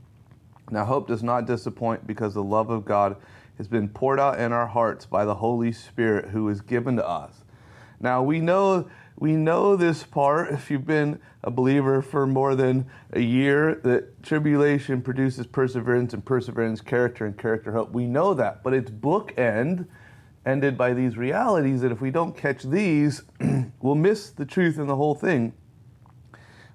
Now, 0.69 0.83
hope 0.83 1.07
does 1.07 1.23
not 1.23 1.45
disappoint 1.45 2.05
because 2.05 2.33
the 2.33 2.43
love 2.43 2.69
of 2.69 2.83
God 2.83 3.15
has 3.57 3.69
been 3.69 3.87
poured 3.87 4.19
out 4.19 4.37
in 4.37 4.51
our 4.51 4.67
hearts 4.67 5.05
by 5.05 5.23
the 5.23 5.35
Holy 5.35 5.71
Spirit 5.71 6.31
who 6.31 6.49
is 6.49 6.59
given 6.59 6.97
to 6.97 7.07
us. 7.07 7.40
Now, 8.01 8.23
we 8.23 8.39
know 8.39 8.89
we 9.17 9.33
know 9.33 9.75
this 9.75 10.03
part 10.03 10.51
if 10.51 10.71
you've 10.71 10.87
been 10.87 11.19
a 11.43 11.51
believer 11.51 12.01
for 12.01 12.25
more 12.25 12.55
than 12.55 12.87
a 13.13 13.19
year 13.19 13.75
that 13.83 14.23
tribulation 14.23 15.01
produces 15.01 15.45
perseverance 15.45 16.13
and 16.13 16.25
perseverance 16.25 16.81
character 16.81 17.25
and 17.25 17.37
character 17.37 17.71
hope. 17.71 17.91
We 17.91 18.07
know 18.07 18.33
that, 18.33 18.63
but 18.63 18.73
it's 18.73 18.89
bookend 18.89 19.85
ended 20.43 20.75
by 20.75 20.93
these 20.93 21.17
realities 21.17 21.81
that 21.81 21.91
if 21.91 22.01
we 22.01 22.09
don't 22.09 22.35
catch 22.35 22.63
these, 22.63 23.21
we'll 23.81 23.93
miss 23.93 24.31
the 24.31 24.45
truth 24.45 24.79
in 24.79 24.87
the 24.87 24.95
whole 24.95 25.13
thing 25.13 25.53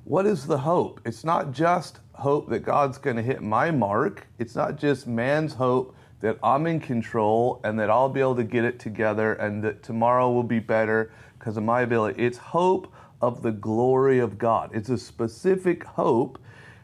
what 0.06 0.24
is 0.24 0.46
the 0.46 0.58
hope? 0.58 1.00
It's 1.04 1.24
not 1.24 1.50
just 1.50 1.98
hope 2.12 2.48
that 2.50 2.60
God's 2.60 2.96
going 2.96 3.16
to 3.16 3.22
hit 3.22 3.42
my 3.42 3.72
mark. 3.72 4.28
It's 4.38 4.54
not 4.54 4.76
just 4.76 5.08
man's 5.08 5.54
hope 5.54 5.96
that 6.20 6.38
I'm 6.42 6.66
in 6.66 6.80
control 6.80 7.60
and 7.64 7.78
that 7.78 7.90
I'll 7.90 8.08
be 8.08 8.20
able 8.20 8.36
to 8.36 8.44
get 8.44 8.64
it 8.64 8.78
together 8.78 9.34
and 9.34 9.62
that 9.64 9.82
tomorrow 9.82 10.30
will 10.32 10.42
be 10.42 10.58
better 10.58 11.12
because 11.38 11.56
of 11.56 11.62
my 11.62 11.82
ability. 11.82 12.22
It's 12.22 12.38
hope 12.38 12.92
of 13.20 13.42
the 13.42 13.52
glory 13.52 14.18
of 14.18 14.38
God. 14.38 14.70
It's 14.72 14.88
a 14.88 14.98
specific 14.98 15.84
hope 15.84 16.38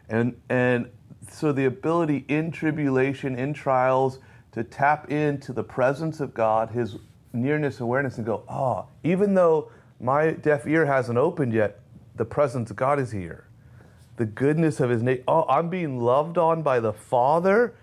and 0.09 0.41
and 0.49 0.91
so 1.31 1.53
the 1.53 1.65
ability 1.65 2.25
in 2.29 2.51
tribulation, 2.51 3.39
in 3.39 3.55
trials, 3.55 4.19
to 4.53 4.63
tap 4.63 5.11
into 5.11 5.53
the 5.53 5.65
presence 5.65 6.21
of 6.21 6.35
God, 6.35 6.71
his 6.71 6.97
nearness 7.33 7.81
awareness 7.81 8.19
and 8.19 8.27
go, 8.27 8.45
oh, 8.49 8.87
even 9.03 9.35
though 9.35 9.71
my 9.99 10.33
deaf 10.33 10.67
ear 10.67 10.85
hasn't 10.85 11.17
opened 11.17 11.55
yet, 11.55 11.81
the 12.17 12.25
presence 12.25 12.71
of 12.71 12.77
God 12.77 13.01
is 13.01 13.11
here. 13.11 13.49
The 14.17 14.27
goodness 14.27 14.81
of 14.81 14.91
his 14.91 15.03
name. 15.03 15.23
Oh, 15.27 15.47
I'm 15.49 15.71
being 15.71 15.99
loved 15.99 16.37
on 16.37 16.63
by 16.63 16.81
the 16.81 16.93
Father. 16.93 17.75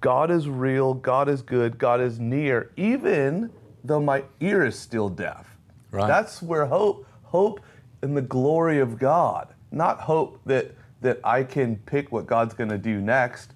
God 0.00 0.30
is 0.30 0.48
real. 0.48 0.94
God 0.94 1.28
is 1.28 1.42
good. 1.42 1.78
God 1.78 2.00
is 2.00 2.18
near, 2.18 2.70
even 2.76 3.50
though 3.84 4.00
my 4.00 4.24
ear 4.40 4.64
is 4.64 4.78
still 4.78 5.08
deaf. 5.08 5.56
Right. 5.90 6.06
That's 6.06 6.42
where 6.42 6.66
hope, 6.66 7.06
hope 7.24 7.60
in 8.02 8.14
the 8.14 8.22
glory 8.22 8.78
of 8.80 8.98
God, 8.98 9.48
not 9.70 10.00
hope 10.00 10.40
that 10.46 10.74
that 11.02 11.18
I 11.24 11.42
can 11.42 11.76
pick 11.76 12.12
what 12.12 12.26
God's 12.26 12.54
going 12.54 12.70
to 12.70 12.78
do 12.78 13.00
next. 13.00 13.52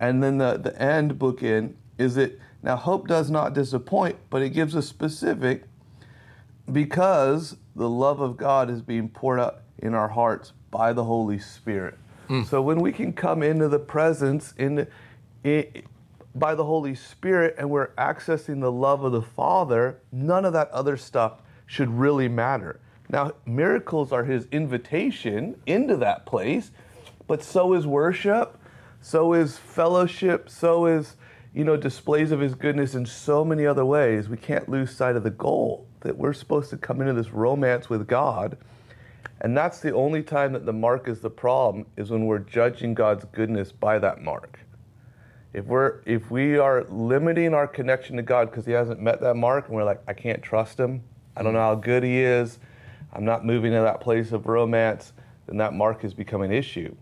And 0.00 0.22
then 0.22 0.38
the 0.38 0.58
the 0.58 0.80
end 0.80 1.18
bookend 1.18 1.74
is 1.96 2.16
that 2.16 2.38
now 2.62 2.76
hope 2.76 3.08
does 3.08 3.30
not 3.30 3.54
disappoint, 3.54 4.16
but 4.30 4.42
it 4.42 4.50
gives 4.50 4.74
a 4.74 4.82
specific 4.82 5.64
because 6.70 7.56
the 7.76 7.88
love 7.88 8.20
of 8.20 8.36
God 8.36 8.68
is 8.68 8.82
being 8.82 9.08
poured 9.08 9.40
out 9.40 9.60
in 9.78 9.94
our 9.94 10.08
hearts 10.08 10.52
by 10.70 10.92
the 10.92 11.04
Holy 11.04 11.38
Spirit. 11.38 11.96
Hmm. 12.26 12.42
So 12.42 12.60
when 12.60 12.80
we 12.80 12.92
can 12.92 13.12
come 13.12 13.42
into 13.42 13.68
the 13.68 13.78
presence 13.78 14.52
in, 14.58 14.86
in 15.44 15.82
by 16.34 16.54
the 16.54 16.64
Holy 16.64 16.94
Spirit 16.94 17.54
and 17.58 17.68
we're 17.68 17.88
accessing 17.96 18.60
the 18.60 18.72
love 18.72 19.02
of 19.02 19.12
the 19.12 19.22
Father, 19.22 20.00
none 20.12 20.44
of 20.44 20.52
that 20.52 20.70
other 20.70 20.96
stuff 20.96 21.42
should 21.66 21.88
really 21.88 22.28
matter. 22.28 22.80
Now, 23.10 23.32
miracles 23.46 24.12
are 24.12 24.24
his 24.24 24.46
invitation 24.52 25.60
into 25.66 25.96
that 25.96 26.26
place, 26.26 26.70
but 27.26 27.42
so 27.42 27.72
is 27.72 27.86
worship, 27.86 28.58
so 29.00 29.32
is 29.32 29.56
fellowship, 29.56 30.50
so 30.50 30.86
is, 30.86 31.16
you 31.54 31.64
know, 31.64 31.76
displays 31.76 32.30
of 32.30 32.40
his 32.40 32.54
goodness 32.54 32.94
in 32.94 33.06
so 33.06 33.44
many 33.44 33.66
other 33.66 33.84
ways. 33.84 34.28
We 34.28 34.36
can't 34.36 34.68
lose 34.68 34.94
sight 34.94 35.16
of 35.16 35.24
the 35.24 35.30
goal 35.30 35.86
that 36.00 36.16
we're 36.16 36.34
supposed 36.34 36.70
to 36.70 36.76
come 36.76 37.00
into 37.00 37.14
this 37.14 37.32
romance 37.32 37.88
with 37.88 38.06
God. 38.06 38.58
And 39.40 39.56
that's 39.56 39.80
the 39.80 39.94
only 39.94 40.22
time 40.22 40.52
that 40.52 40.66
the 40.66 40.72
mark 40.72 41.08
is 41.08 41.20
the 41.20 41.30
problem 41.30 41.86
is 41.96 42.10
when 42.10 42.26
we're 42.26 42.40
judging 42.40 42.92
God's 42.94 43.24
goodness 43.32 43.72
by 43.72 43.98
that 44.00 44.22
mark. 44.22 44.60
If 45.52 45.64
we're 45.64 46.00
if 46.04 46.30
we 46.30 46.58
are 46.58 46.84
limiting 46.84 47.54
our 47.54 47.66
connection 47.66 48.16
to 48.16 48.22
God 48.22 48.50
because 48.50 48.66
he 48.66 48.72
hasn't 48.72 49.00
met 49.00 49.20
that 49.20 49.34
mark 49.34 49.66
and 49.68 49.74
we're 49.74 49.84
like 49.84 50.02
I 50.06 50.12
can't 50.12 50.42
trust 50.42 50.78
him. 50.78 51.02
I 51.36 51.42
don't 51.42 51.54
know 51.54 51.60
how 51.60 51.74
good 51.74 52.02
he 52.02 52.20
is. 52.20 52.58
I'm 53.12 53.24
not 53.24 53.44
moving 53.44 53.72
to 53.72 53.80
that 53.80 54.00
place 54.00 54.32
of 54.32 54.46
romance, 54.46 55.12
then 55.46 55.56
that 55.56 55.72
mark 55.72 56.02
has 56.02 56.12
become 56.12 56.42
an 56.42 56.52
issue. 56.52 56.94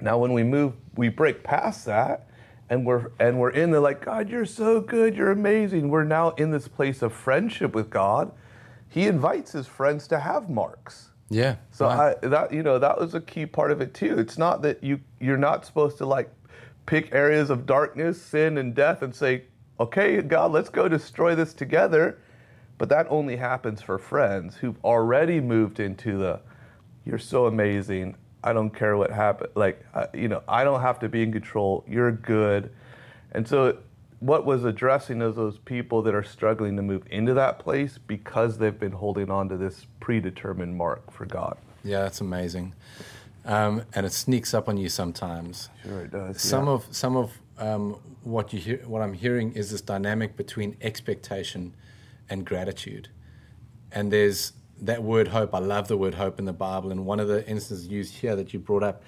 Now 0.00 0.18
when 0.18 0.32
we 0.32 0.44
move 0.44 0.74
we 0.96 1.08
break 1.10 1.42
past 1.42 1.84
that 1.84 2.28
and 2.70 2.86
we're 2.86 3.10
and 3.20 3.38
we're 3.38 3.50
in 3.50 3.70
the 3.70 3.80
like 3.80 4.02
God 4.04 4.30
you're 4.30 4.46
so 4.46 4.80
good, 4.80 5.14
you're 5.14 5.30
amazing. 5.30 5.90
We're 5.90 6.04
now 6.04 6.30
in 6.30 6.50
this 6.50 6.68
place 6.68 7.02
of 7.02 7.12
friendship 7.12 7.74
with 7.74 7.90
God. 7.90 8.32
He 8.88 9.06
invites 9.06 9.52
his 9.52 9.66
friends 9.66 10.08
to 10.08 10.20
have 10.20 10.48
marks. 10.48 11.10
Yeah. 11.30 11.56
So. 11.70 11.86
I, 11.86 12.14
that 12.22 12.52
you 12.52 12.62
know 12.62 12.78
that 12.78 12.98
was 12.98 13.14
a 13.14 13.20
key 13.20 13.44
part 13.44 13.70
of 13.70 13.80
it 13.82 13.92
too. 13.92 14.18
It's 14.18 14.38
not 14.38 14.62
that 14.62 14.82
you 14.82 15.00
you're 15.20 15.36
not 15.36 15.66
supposed 15.66 15.98
to 15.98 16.06
like 16.06 16.30
pick 16.88 17.14
areas 17.14 17.50
of 17.50 17.66
darkness, 17.66 18.20
sin, 18.20 18.56
and 18.56 18.74
death 18.74 19.02
and 19.02 19.14
say, 19.14 19.44
"Okay, 19.78 20.20
God, 20.22 20.52
let's 20.52 20.70
go 20.70 20.88
destroy 20.88 21.34
this 21.34 21.52
together." 21.52 22.18
But 22.78 22.88
that 22.88 23.06
only 23.10 23.36
happens 23.36 23.82
for 23.82 23.98
friends 23.98 24.56
who've 24.56 24.82
already 24.82 25.38
moved 25.40 25.80
into 25.80 26.16
the 26.16 26.40
"You're 27.04 27.18
so 27.18 27.44
amazing. 27.46 28.16
I 28.42 28.54
don't 28.54 28.70
care 28.70 28.96
what 28.96 29.10
happens." 29.10 29.50
Like 29.54 29.84
uh, 29.92 30.06
you 30.14 30.28
know, 30.28 30.42
I 30.48 30.64
don't 30.64 30.80
have 30.80 30.98
to 31.00 31.08
be 31.08 31.22
in 31.22 31.30
control. 31.30 31.84
You're 31.86 32.10
good, 32.10 32.72
and 33.32 33.46
so. 33.46 33.78
What 34.20 34.44
was 34.44 34.64
addressing 34.64 35.22
is 35.22 35.36
those 35.36 35.58
people 35.58 36.02
that 36.02 36.12
are 36.12 36.24
struggling 36.24 36.74
to 36.74 36.82
move 36.82 37.04
into 37.08 37.34
that 37.34 37.60
place 37.60 37.98
because 37.98 38.58
they've 38.58 38.76
been 38.76 38.90
holding 38.90 39.30
on 39.30 39.48
to 39.50 39.56
this 39.56 39.86
predetermined 40.00 40.74
mark 40.76 41.12
for 41.12 41.24
God. 41.24 41.56
yeah, 41.84 42.00
that's 42.02 42.20
amazing. 42.20 42.74
Um, 43.48 43.82
and 43.94 44.04
it 44.04 44.12
sneaks 44.12 44.52
up 44.52 44.68
on 44.68 44.76
you 44.76 44.90
sometimes. 44.90 45.70
Sure, 45.82 46.02
it 46.02 46.10
does. 46.10 46.40
Some 46.40 46.66
yeah. 46.66 46.72
of 46.72 46.86
some 46.90 47.16
of 47.16 47.32
um, 47.56 47.98
what 48.22 48.52
you 48.52 48.60
hear, 48.60 48.82
what 48.86 49.00
I'm 49.00 49.14
hearing 49.14 49.52
is 49.52 49.70
this 49.70 49.80
dynamic 49.80 50.36
between 50.36 50.76
expectation 50.82 51.74
and 52.28 52.44
gratitude. 52.44 53.08
And 53.90 54.12
there's 54.12 54.52
that 54.82 55.02
word 55.02 55.28
hope. 55.28 55.54
I 55.54 55.60
love 55.60 55.88
the 55.88 55.96
word 55.96 56.14
hope 56.14 56.38
in 56.38 56.44
the 56.44 56.52
Bible. 56.52 56.92
And 56.92 57.06
one 57.06 57.20
of 57.20 57.28
the 57.28 57.48
instances 57.48 57.88
used 57.88 58.14
here 58.16 58.36
that 58.36 58.52
you 58.52 58.58
brought 58.58 58.82
up, 58.82 59.02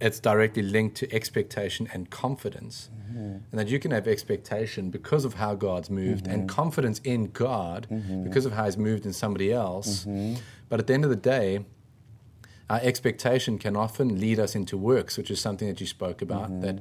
it's 0.00 0.20
directly 0.20 0.62
linked 0.62 0.96
to 0.98 1.12
expectation 1.12 1.88
and 1.92 2.08
confidence. 2.10 2.90
And 3.16 3.60
that 3.60 3.68
you 3.68 3.78
can 3.78 3.90
have 3.90 4.08
expectation 4.08 4.90
because 4.90 5.24
of 5.24 5.34
how 5.34 5.54
God's 5.54 5.90
moved 5.90 6.26
and 6.26 6.48
confidence 6.48 7.00
in 7.04 7.30
God 7.30 7.86
because 8.24 8.46
of 8.46 8.52
how 8.52 8.64
He's 8.64 8.76
moved 8.76 9.04
in 9.04 9.12
somebody 9.12 9.52
else. 9.52 10.06
But 10.68 10.80
at 10.80 10.86
the 10.86 10.94
end 10.94 11.04
of 11.04 11.10
the 11.10 11.16
day, 11.16 11.64
our 12.74 12.80
expectation 12.82 13.58
can 13.58 13.76
often 13.76 14.20
lead 14.20 14.38
us 14.38 14.54
into 14.54 14.76
works, 14.76 15.16
which 15.16 15.30
is 15.30 15.40
something 15.40 15.68
that 15.68 15.80
you 15.80 15.86
spoke 15.86 16.20
about. 16.22 16.50
Mm-hmm. 16.50 16.60
That 16.60 16.80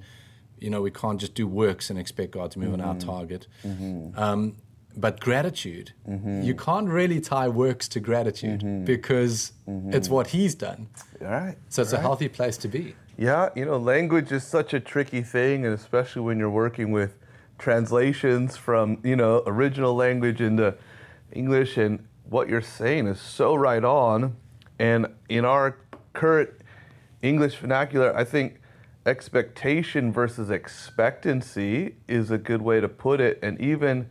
you 0.59 0.69
know 0.69 0.81
we 0.81 0.91
can't 0.91 1.19
just 1.19 1.35
do 1.35 1.47
works 1.47 1.89
and 1.89 1.99
expect 1.99 2.31
God 2.31 2.51
to 2.51 2.59
move 2.59 2.73
on 2.73 2.81
our 2.81 2.95
mm-hmm. 2.95 3.09
target. 3.09 3.47
Mm-hmm. 3.65 4.17
Um, 4.19 4.55
but 4.95 5.19
gratitude, 5.19 5.93
you 6.07 6.53
can't 6.53 6.87
really 6.87 7.19
tie 7.19 7.47
works 7.47 7.87
to 7.89 7.99
gratitude 7.99 8.85
because 8.85 9.51
it's 9.67 10.07
what 10.07 10.27
He's 10.27 10.53
done. 10.53 10.87
All 11.21 11.27
right. 11.27 11.57
So 11.69 11.81
it's 11.81 11.93
a 11.93 11.99
healthy 11.99 12.29
place 12.29 12.57
to 12.57 12.67
be. 12.67 12.95
Yeah, 13.17 13.49
you 13.55 13.65
know, 13.65 13.77
language 13.77 14.31
is 14.31 14.43
such 14.43 14.73
a 14.73 14.79
tricky 14.79 15.21
thing, 15.21 15.65
and 15.65 15.73
especially 15.73 16.23
when 16.23 16.39
you're 16.39 16.49
working 16.49 16.91
with 16.91 17.17
translations 17.59 18.57
from, 18.57 18.99
you 19.03 19.15
know, 19.15 19.43
original 19.45 19.95
language 19.95 20.41
into 20.41 20.75
English, 21.31 21.77
and 21.77 22.07
what 22.29 22.49
you're 22.49 22.61
saying 22.61 23.07
is 23.07 23.19
so 23.19 23.55
right 23.55 23.83
on. 23.83 24.35
And 24.79 25.07
in 25.29 25.45
our 25.45 25.77
current 26.13 26.49
English 27.21 27.55
vernacular, 27.57 28.15
I 28.15 28.23
think 28.23 28.59
expectation 29.05 30.11
versus 30.11 30.49
expectancy 30.49 31.95
is 32.07 32.31
a 32.31 32.37
good 32.37 32.61
way 32.61 32.79
to 32.79 32.87
put 32.87 33.19
it. 33.19 33.39
And 33.41 33.59
even 33.59 34.09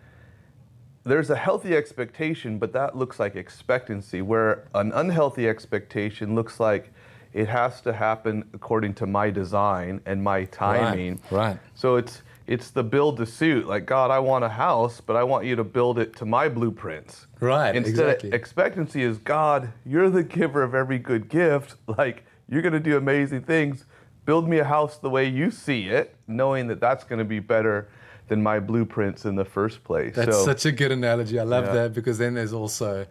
there's 1.04 1.30
a 1.30 1.36
healthy 1.36 1.74
expectation, 1.76 2.58
but 2.58 2.72
that 2.72 2.96
looks 2.96 3.18
like 3.18 3.34
expectancy, 3.34 4.22
where 4.22 4.68
an 4.74 4.92
unhealthy 4.92 5.48
expectation 5.48 6.34
looks 6.34 6.60
like 6.60 6.92
it 7.32 7.48
has 7.48 7.80
to 7.80 7.92
happen 7.92 8.44
according 8.52 8.94
to 8.94 9.06
my 9.06 9.30
design 9.30 10.00
and 10.04 10.22
my 10.22 10.44
timing. 10.46 11.20
right. 11.30 11.48
right. 11.48 11.58
So 11.74 11.96
it's 11.96 12.22
it's 12.46 12.70
the 12.70 12.82
build 12.82 13.16
to 13.18 13.26
suit. 13.26 13.66
Like 13.66 13.86
God, 13.86 14.10
I 14.10 14.18
want 14.18 14.44
a 14.44 14.48
house, 14.48 15.00
but 15.00 15.16
I 15.16 15.22
want 15.24 15.44
you 15.46 15.56
to 15.56 15.64
build 15.64 15.98
it 15.98 16.16
to 16.16 16.24
my 16.26 16.48
blueprints. 16.48 17.26
Right, 17.40 17.74
Instead 17.74 17.92
exactly. 17.92 18.28
of 18.30 18.34
expectancy 18.34 19.02
is 19.02 19.18
God, 19.18 19.72
you're 19.86 20.10
the 20.10 20.22
giver 20.22 20.62
of 20.62 20.74
every 20.74 20.98
good 20.98 21.28
gift. 21.28 21.76
Like 21.98 22.24
you're 22.48 22.62
going 22.62 22.72
to 22.74 22.80
do 22.80 22.96
amazing 22.96 23.42
things. 23.42 23.84
Build 24.24 24.48
me 24.48 24.58
a 24.58 24.64
house 24.64 24.98
the 24.98 25.10
way 25.10 25.26
you 25.28 25.50
see 25.50 25.88
it, 25.88 26.14
knowing 26.28 26.66
that 26.68 26.80
that's 26.80 27.02
going 27.04 27.18
to 27.18 27.24
be 27.24 27.38
better 27.40 27.88
than 28.28 28.42
my 28.42 28.60
blueprints 28.60 29.24
in 29.24 29.34
the 29.34 29.44
first 29.44 29.82
place. 29.84 30.14
That's 30.14 30.36
so, 30.36 30.44
such 30.44 30.64
a 30.66 30.72
good 30.72 30.92
analogy. 30.92 31.38
I 31.38 31.42
love 31.42 31.66
Yeah. 31.66 31.72
that 31.74 31.94
because 31.94 32.18
then 32.18 32.34
there's 32.34 32.52
also, 32.52 33.06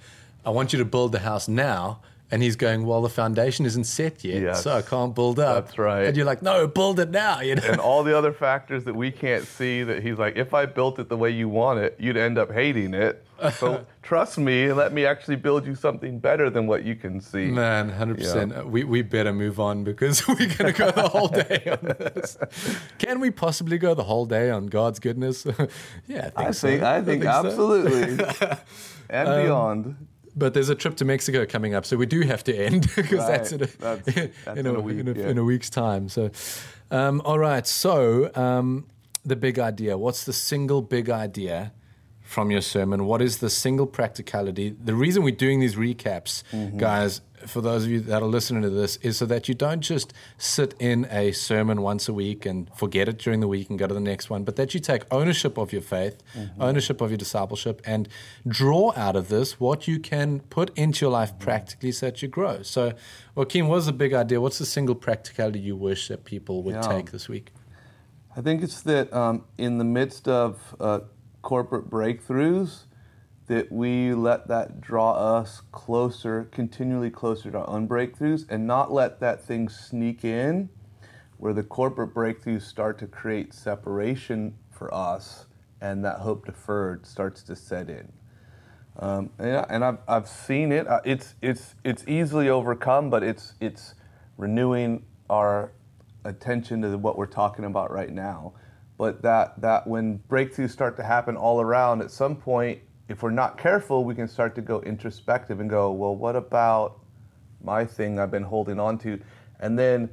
I 0.46 0.50
want 0.52 0.72
you 0.74 0.80
to 0.80 0.86
build 0.86 1.12
the 1.12 1.20
house 1.20 1.48
now. 1.48 2.00
And 2.32 2.41
he's 2.41 2.56
going, 2.56 2.86
well, 2.86 3.02
the 3.02 3.10
foundation 3.10 3.65
isn't 3.65 3.84
set 3.84 4.24
yet, 4.24 4.41
Yes. 4.41 4.63
so 4.63 4.72
I 4.72 4.82
can't 4.82 5.13
build 5.13 5.38
up. 5.38 5.65
That's 5.65 5.78
right. 5.78 6.06
And 6.06 6.15
you're 6.15 6.26
like, 6.26 6.41
no, 6.41 6.65
build 6.65 7.00
it 7.02 7.10
now. 7.12 7.41
You 7.41 7.56
know? 7.56 7.63
and 7.65 7.80
all 7.82 8.04
the 8.04 8.17
other 8.17 8.32
factors 8.32 8.86
that 8.86 8.96
we 8.96 9.12
can't 9.12 9.46
see 9.46 9.84
that 9.84 10.02
he's 10.02 10.17
like, 10.17 10.38
if 10.38 10.54
I 10.54 10.65
built 10.65 10.98
it 11.00 11.10
the 11.10 11.17
way 11.17 11.30
you 11.30 11.50
want 11.50 11.80
it, 11.80 11.98
you'd 12.00 12.15
end 12.15 12.38
up 12.38 12.50
hating 12.52 12.94
it. 12.94 13.26
So 13.58 13.86
trust 14.04 14.38
me 14.38 14.65
and 14.65 14.78
let 14.78 14.94
me 14.94 15.04
actually 15.06 15.36
build 15.36 15.65
you 15.65 15.74
something 15.76 16.20
better 16.20 16.50
than 16.50 16.67
what 16.67 16.86
you 16.86 16.96
can 16.96 17.20
see. 17.20 17.48
Man, 17.48 17.89
hundred 17.89 18.20
percent. 18.20 18.67
We 18.67 18.84
we 18.84 19.02
better 19.02 19.34
move 19.34 19.60
on 19.60 19.84
because 19.84 20.26
we're 20.28 20.48
gonna 20.58 20.72
go 20.72 20.91
the 20.91 21.10
whole 21.10 21.28
day 21.28 21.63
on 21.72 21.80
this. 21.98 22.38
Can 23.00 23.20
we 23.20 23.32
possibly 23.32 23.78
go 23.80 23.94
the 23.96 24.04
whole 24.04 24.28
day 24.28 24.52
on 24.52 24.67
God's 24.67 25.00
goodness? 25.00 25.46
yeah, 26.08 26.30
I 26.36 26.44
think 26.44 26.48
I 26.48 26.52
so. 26.52 26.67
think, 26.67 26.84
I 26.84 27.02
think, 27.02 27.24
so. 27.24 27.30
absolutely. 27.30 28.26
and 29.10 29.28
Um, 29.30 29.41
beyond. 29.44 30.08
But 30.36 30.54
there's 30.54 30.70
a 30.70 30.76
trip 30.76 30.96
to 30.98 31.06
Mexico 31.06 31.46
coming 31.46 31.74
up, 31.74 31.86
so 31.86 31.98
we 31.98 32.06
do 32.06 32.22
have 32.22 32.44
to 32.46 32.56
end 32.56 32.84
because 32.96 33.20
Right. 33.20 33.28
that's, 33.28 33.52
in 33.52 33.63
a, 33.63 33.67
That's- 33.67 34.15
that's 34.46 34.60
in, 34.60 34.65
a, 34.65 34.70
in 34.72 34.76
a 34.76 34.80
week, 34.80 34.98
in, 35.00 35.08
a, 35.10 35.13
yeah. 35.13 35.28
in 35.30 35.38
a 35.38 35.44
week's 35.44 35.70
time. 35.70 36.08
So, 36.10 36.32
um, 36.89 37.22
all 37.26 37.39
right. 37.39 37.65
So, 37.67 38.32
um, 38.36 38.88
the 39.26 39.36
big 39.36 39.60
idea. 39.60 39.98
What's 39.98 40.24
the 40.24 40.34
single 40.34 40.82
big 40.82 41.10
idea 41.10 41.74
from 42.22 42.50
your 42.50 42.62
sermon? 42.62 43.06
What 43.06 43.22
is 43.22 43.38
the 43.39 43.50
single 43.50 43.86
practicality? 43.86 44.76
The 44.84 44.96
reason 44.96 45.22
we're 45.24 45.36
doing 45.36 45.60
these 45.60 45.76
recaps, 45.76 46.44
Mm-hmm. 46.52 46.78
guys, 46.78 47.22
for 47.48 47.62
those 47.62 47.86
of 47.86 47.92
you 47.92 48.00
that 48.02 48.22
are 48.22 48.28
listening 48.28 48.62
to 48.64 48.70
this, 48.70 48.98
is 48.98 49.18
so 49.18 49.26
that 49.28 49.48
you 49.48 49.54
don't 49.56 49.82
just 49.82 50.14
sit 50.38 50.74
in 50.80 51.06
a 51.12 51.32
sermon 51.32 51.82
once 51.82 52.08
a 52.10 52.14
week 52.14 52.46
and 52.46 52.70
forget 52.76 53.08
it 53.10 53.18
during 53.18 53.40
the 53.40 53.48
week 53.48 53.70
and 53.70 53.78
go 53.80 53.88
to 53.88 53.94
the 53.94 54.00
next 54.00 54.30
one, 54.30 54.44
but 54.44 54.56
that 54.56 54.74
you 54.74 54.80
take 54.80 55.04
ownership 55.12 55.58
of 55.58 55.72
your 55.74 55.82
faith, 55.82 56.22
Mm-hmm. 56.36 56.62
ownership 56.62 57.02
of 57.02 57.10
your 57.12 57.18
discipleship, 57.18 57.82
and 57.86 58.08
draw 58.48 58.94
out 58.96 59.16
of 59.16 59.28
this 59.30 59.60
what 59.60 59.88
you 59.88 60.00
can 60.00 60.40
put 60.50 60.72
into 60.78 61.06
your 61.06 61.12
life 61.12 61.38
practically 61.40 61.92
so 61.92 62.06
that 62.08 62.22
you 62.22 62.28
grow. 62.28 62.62
So, 62.64 62.94
Joaquin, 63.36 63.68
what's 63.68 63.86
the 63.86 63.94
big 63.94 64.14
idea? 64.14 64.40
What's 64.42 64.60
the 64.60 64.66
single 64.66 64.96
practicality 64.96 65.60
you 65.60 65.76
wish 65.76 66.08
that 66.08 66.26
people 66.26 66.64
would 66.64 66.76
Yeah. 66.76 66.82
take 66.82 67.12
this 67.12 67.28
week? 67.30 67.52
I 68.36 68.42
think 68.42 68.64
it's 68.64 68.82
that 68.84 69.12
um, 69.14 69.44
in 69.58 69.78
the 69.78 69.84
midst 69.84 70.28
of 70.28 70.76
uh, 70.80 71.00
corporate 71.42 71.90
breakthroughs, 71.90 72.84
that 73.52 73.70
we 73.70 74.14
let 74.14 74.48
that 74.48 74.80
draw 74.80 75.12
us 75.12 75.62
closer, 75.74 76.48
continually 76.52 77.10
closer 77.10 77.52
to 77.52 77.58
our 77.58 77.70
own 77.70 77.86
breakthroughs, 77.86 78.46
and 78.50 78.66
not 78.66 78.94
let 78.94 79.20
that 79.20 79.44
thing 79.44 79.68
sneak 79.68 80.24
in 80.24 80.70
where 81.36 81.52
the 81.52 81.62
corporate 81.62 82.14
breakthroughs 82.14 82.62
start 82.62 82.98
to 82.98 83.06
create 83.06 83.54
separation 83.54 84.56
for 84.70 84.94
us 84.94 85.48
and 85.82 86.06
that 86.06 86.20
hope 86.20 86.46
deferred 86.46 87.06
starts 87.06 87.44
to 87.44 87.54
set 87.54 87.90
in. 87.90 88.14
Um, 88.98 89.32
and, 89.38 89.66
and 89.70 89.84
I've, 89.84 89.98
I've 90.08 90.30
seen 90.30 90.72
it. 90.72 90.88
Uh, 90.88 91.02
It's, 91.04 91.36
it's, 91.42 91.76
it's 91.84 92.06
easily 92.08 92.48
overcome, 92.48 93.10
but 93.10 93.22
it's, 93.22 93.56
it's 93.60 93.96
renewing 94.38 95.04
our 95.30 95.74
attention 96.24 96.84
to 96.84 96.98
what 96.98 97.18
we're 97.18 97.26
talking 97.26 97.66
about 97.66 97.92
right 97.92 98.14
now. 98.14 98.54
But 98.98 99.24
that, 99.24 99.60
that 99.60 99.88
when 99.88 100.20
breakthroughs 100.30 100.70
start 100.70 100.96
to 100.96 101.04
happen 101.04 101.36
all 101.36 101.60
around, 101.60 102.02
at 102.02 102.12
some 102.12 102.38
point, 102.38 102.80
if 103.08 103.24
we're 103.24 103.32
not 103.32 103.58
careful, 103.58 104.04
we 104.04 104.16
can 104.16 104.28
start 104.28 104.56
to 104.56 104.62
go 104.62 104.82
introspective 104.82 105.60
and 105.60 105.70
go, 105.70 105.92
well, 105.92 106.16
what 106.16 106.36
about 106.36 107.00
my 107.64 107.86
thing 107.86 108.20
I've 108.20 108.32
been 108.32 108.44
holding 108.44 108.80
on 108.80 108.98
to? 109.00 109.20
And 109.60 109.78
then 109.78 110.10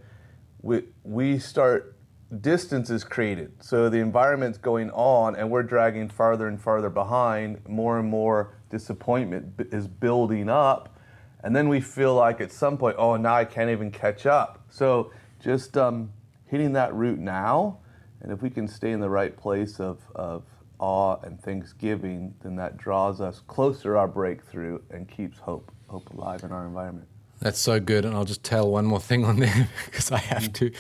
we, 0.63 0.83
we 1.05 1.39
start 1.39 1.95
distance 2.41 2.91
is 2.91 3.05
created. 3.05 3.53
So 3.63 3.89
the 3.89 3.99
environment's 3.99 4.59
going 4.59 4.91
on, 4.91 5.37
and 5.37 5.51
we're 5.51 5.63
dragging 5.63 6.09
farther 6.09 6.47
and 6.49 6.61
farther 6.61 6.91
behind. 6.91 7.67
More 7.67 7.99
and 7.99 8.09
more 8.09 8.55
disappointment 8.71 9.55
is 9.73 9.87
building 9.87 10.49
up, 10.49 10.99
and 11.43 11.55
then 11.55 11.69
we 11.69 11.81
feel 11.81 12.15
like 12.15 12.41
at 12.41 12.53
some 12.53 12.77
point, 12.77 12.97
oh, 12.99 13.17
now 13.17 13.35
I 13.35 13.45
can't 13.45 13.71
even 13.71 13.91
catch 13.91 14.27
up. 14.27 14.65
So 14.71 15.13
just 15.41 15.77
um, 15.79 16.13
hitting 16.47 16.73
that 16.75 16.93
root 16.95 17.19
now, 17.19 17.79
and 18.21 18.33
if 18.33 18.43
we 18.43 18.51
can 18.51 18.69
stay 18.69 18.91
in 18.91 19.01
the 19.01 19.09
right 19.09 19.35
place 19.37 19.81
of, 19.81 20.01
of 20.15 20.43
awe 20.79 21.17
and 21.23 21.41
thanksgiving, 21.41 22.35
then 22.43 22.57
that 22.57 22.77
draws 22.77 23.21
us 23.21 23.43
closer 23.47 23.97
our 23.97 24.09
breakthrough 24.09 24.79
and 24.91 25.09
keeps 25.09 25.39
hope 25.39 25.71
hope 25.89 26.11
alive 26.11 26.45
in 26.45 26.53
our 26.53 26.67
environment. 26.67 27.09
That's 27.41 27.59
so 27.59 27.79
good, 27.81 28.05
and 28.05 28.15
I'll 28.15 28.25
just 28.25 28.43
tell 28.43 28.71
one 28.71 28.85
more 28.85 29.01
thing 29.01 29.25
on 29.25 29.39
there 29.39 29.69
because 29.87 30.11
I 30.11 30.19
have 30.19 30.53
to. 30.55 30.71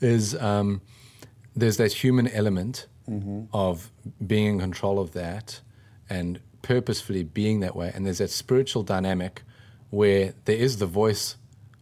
Is 0.00 0.34
um, 0.36 0.80
there's 1.56 1.76
that 1.78 1.92
human 1.92 2.28
element 2.28 2.86
of 3.52 3.90
being 4.26 4.46
in 4.46 4.58
control 4.60 4.98
of 4.98 5.12
that 5.12 5.60
and 6.08 6.40
purposefully 6.62 7.22
being 7.22 7.60
that 7.60 7.76
way, 7.76 7.90
and 7.94 8.06
there's 8.06 8.18
that 8.18 8.30
spiritual 8.30 8.82
dynamic 8.82 9.42
where 9.90 10.34
there 10.46 10.56
is 10.56 10.78
the 10.78 10.86
voice 10.86 11.36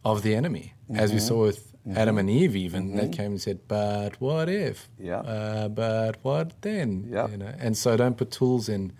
of 0.04 0.22
the 0.22 0.34
enemy, 0.34 0.74
as 0.94 1.12
we 1.12 1.18
saw 1.20 1.42
with 1.42 1.71
Adam 1.94 2.18
and 2.18 2.30
Eve. 2.30 2.54
Even 2.54 2.94
that 2.96 3.12
came 3.12 3.32
and 3.32 3.40
said, 3.40 3.60
"But 3.68 4.20
what 4.20 4.48
if? 4.48 4.88
Yeah. 4.98 5.18
Uh, 5.20 5.68
but 5.68 6.18
what 6.22 6.60
then? 6.62 7.08
Yeah. 7.10 7.28
You 7.28 7.36
know, 7.38 7.54
and 7.58 7.76
so 7.76 7.96
don't 7.96 8.16
put 8.16 8.30
tools 8.30 8.68
in 8.68 8.92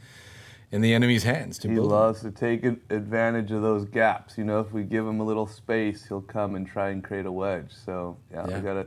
in 0.71 0.81
the 0.81 0.95
enemy's 0.95 1.23
hands 1.25 1.59
to 1.59 1.69
He 1.69 1.75
build. 1.75 1.89
loves 1.91 2.23
to 2.23 2.31
take 2.31 2.65
advantage 2.65 3.53
of 3.53 3.61
those 3.63 3.85
gaps. 3.85 4.39
You 4.39 4.45
know, 4.45 4.61
if 4.61 4.73
we 4.73 4.85
give 4.85 5.07
him 5.07 5.21
a 5.21 5.25
little 5.25 5.47
space, 5.47 6.07
he'll 6.09 6.23
come 6.23 6.55
and 6.55 6.67
try 6.67 6.89
and 6.89 7.05
create 7.05 7.27
a 7.27 7.33
wedge. 7.33 7.73
So 7.73 8.17
yeah, 8.31 8.49
Yeah. 8.49 8.57
we 8.57 8.63
gotta 8.63 8.87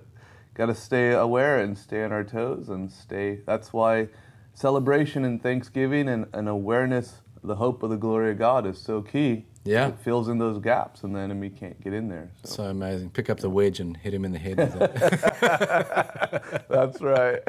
gotta 0.56 0.76
stay 0.76 1.12
aware 1.12 1.60
and 1.60 1.78
stay 1.78 2.04
on 2.04 2.12
our 2.12 2.24
toes 2.24 2.70
and 2.70 2.92
stay. 2.92 3.42
That's 3.46 3.72
why 3.72 4.08
celebration 4.54 5.24
and 5.26 5.42
Thanksgiving 5.44 6.08
and, 6.10 6.26
and 6.34 6.48
awareness, 6.50 7.22
the 7.44 7.56
hope 7.56 7.84
of 7.84 7.90
the 7.90 7.98
glory 7.98 8.32
of 8.32 8.38
God 8.40 8.66
is 8.66 8.78
so 8.80 9.02
key. 9.02 9.46
Yeah. 9.66 9.88
it 9.88 9.98
fills 10.00 10.28
in 10.28 10.38
those 10.38 10.60
gaps, 10.60 11.04
and 11.04 11.16
the 11.16 11.20
enemy 11.20 11.50
can't 11.50 11.82
get 11.84 11.92
in 11.92 12.08
there. 12.08 12.30
So, 12.44 12.56
So 12.56 12.64
amazing. 12.66 13.10
Pick 13.10 13.32
up 13.32 13.40
the 13.40 13.50
wedge 13.50 13.80
and 13.80 13.98
hit 13.98 14.14
him 14.14 14.24
in 14.24 14.32
the 14.32 14.38
head 14.38 14.58
with 14.58 14.76
it. 14.80 16.66
that's 16.70 17.02
right. 17.02 17.40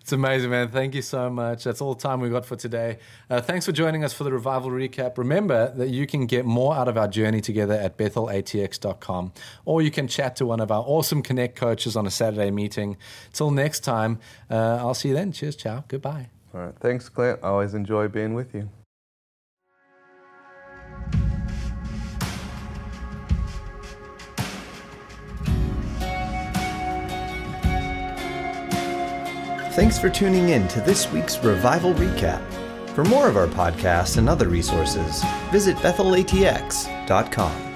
It's 0.00 0.12
amazing, 0.12 0.50
man. 0.50 0.68
Thank 0.68 0.94
you 0.94 1.02
so 1.02 1.28
much. 1.28 1.64
That's 1.64 1.80
all 1.80 1.94
the 1.94 2.00
time 2.00 2.20
we 2.20 2.30
got 2.30 2.46
for 2.46 2.54
today. 2.54 2.98
Uh, 3.28 3.40
thanks 3.40 3.66
for 3.66 3.72
joining 3.72 4.04
us 4.04 4.12
for 4.12 4.22
the 4.22 4.32
revival 4.32 4.70
recap. 4.70 5.18
Remember 5.18 5.72
that 5.74 5.88
you 5.88 6.06
can 6.06 6.26
get 6.26 6.44
more 6.44 6.74
out 6.76 6.86
of 6.86 6.96
our 6.96 7.08
journey 7.08 7.40
together 7.40 7.74
at 7.74 7.98
bethelatx.com, 7.98 9.32
or 9.64 9.82
you 9.82 9.90
can 9.90 10.06
chat 10.06 10.36
to 10.36 10.46
one 10.46 10.60
of 10.60 10.70
our 10.70 10.84
awesome 10.86 11.22
Connect 11.22 11.56
coaches 11.56 11.96
on 11.96 12.06
a 12.06 12.10
Saturday 12.10 12.52
meeting. 12.52 12.96
Till 13.32 13.50
next 13.50 13.80
time, 13.80 14.20
uh, 14.48 14.76
I'll 14.80 14.94
see 14.94 15.08
you 15.08 15.14
then. 15.14 15.32
Cheers, 15.32 15.56
ciao, 15.56 15.82
goodbye. 15.88 16.28
All 16.54 16.60
right, 16.60 16.74
thanks, 16.80 17.08
Clint. 17.08 17.40
I 17.42 17.48
always 17.48 17.74
enjoy 17.74 18.06
being 18.08 18.34
with 18.34 18.54
you. 18.54 18.70
Thanks 29.78 29.96
for 29.96 30.10
tuning 30.10 30.48
in 30.48 30.66
to 30.68 30.80
this 30.80 31.08
week's 31.12 31.38
Revival 31.38 31.94
Recap. 31.94 32.42
For 32.96 33.04
more 33.04 33.28
of 33.28 33.36
our 33.36 33.46
podcasts 33.46 34.18
and 34.18 34.28
other 34.28 34.48
resources, 34.48 35.22
visit 35.52 35.76
bethelatx.com. 35.76 37.67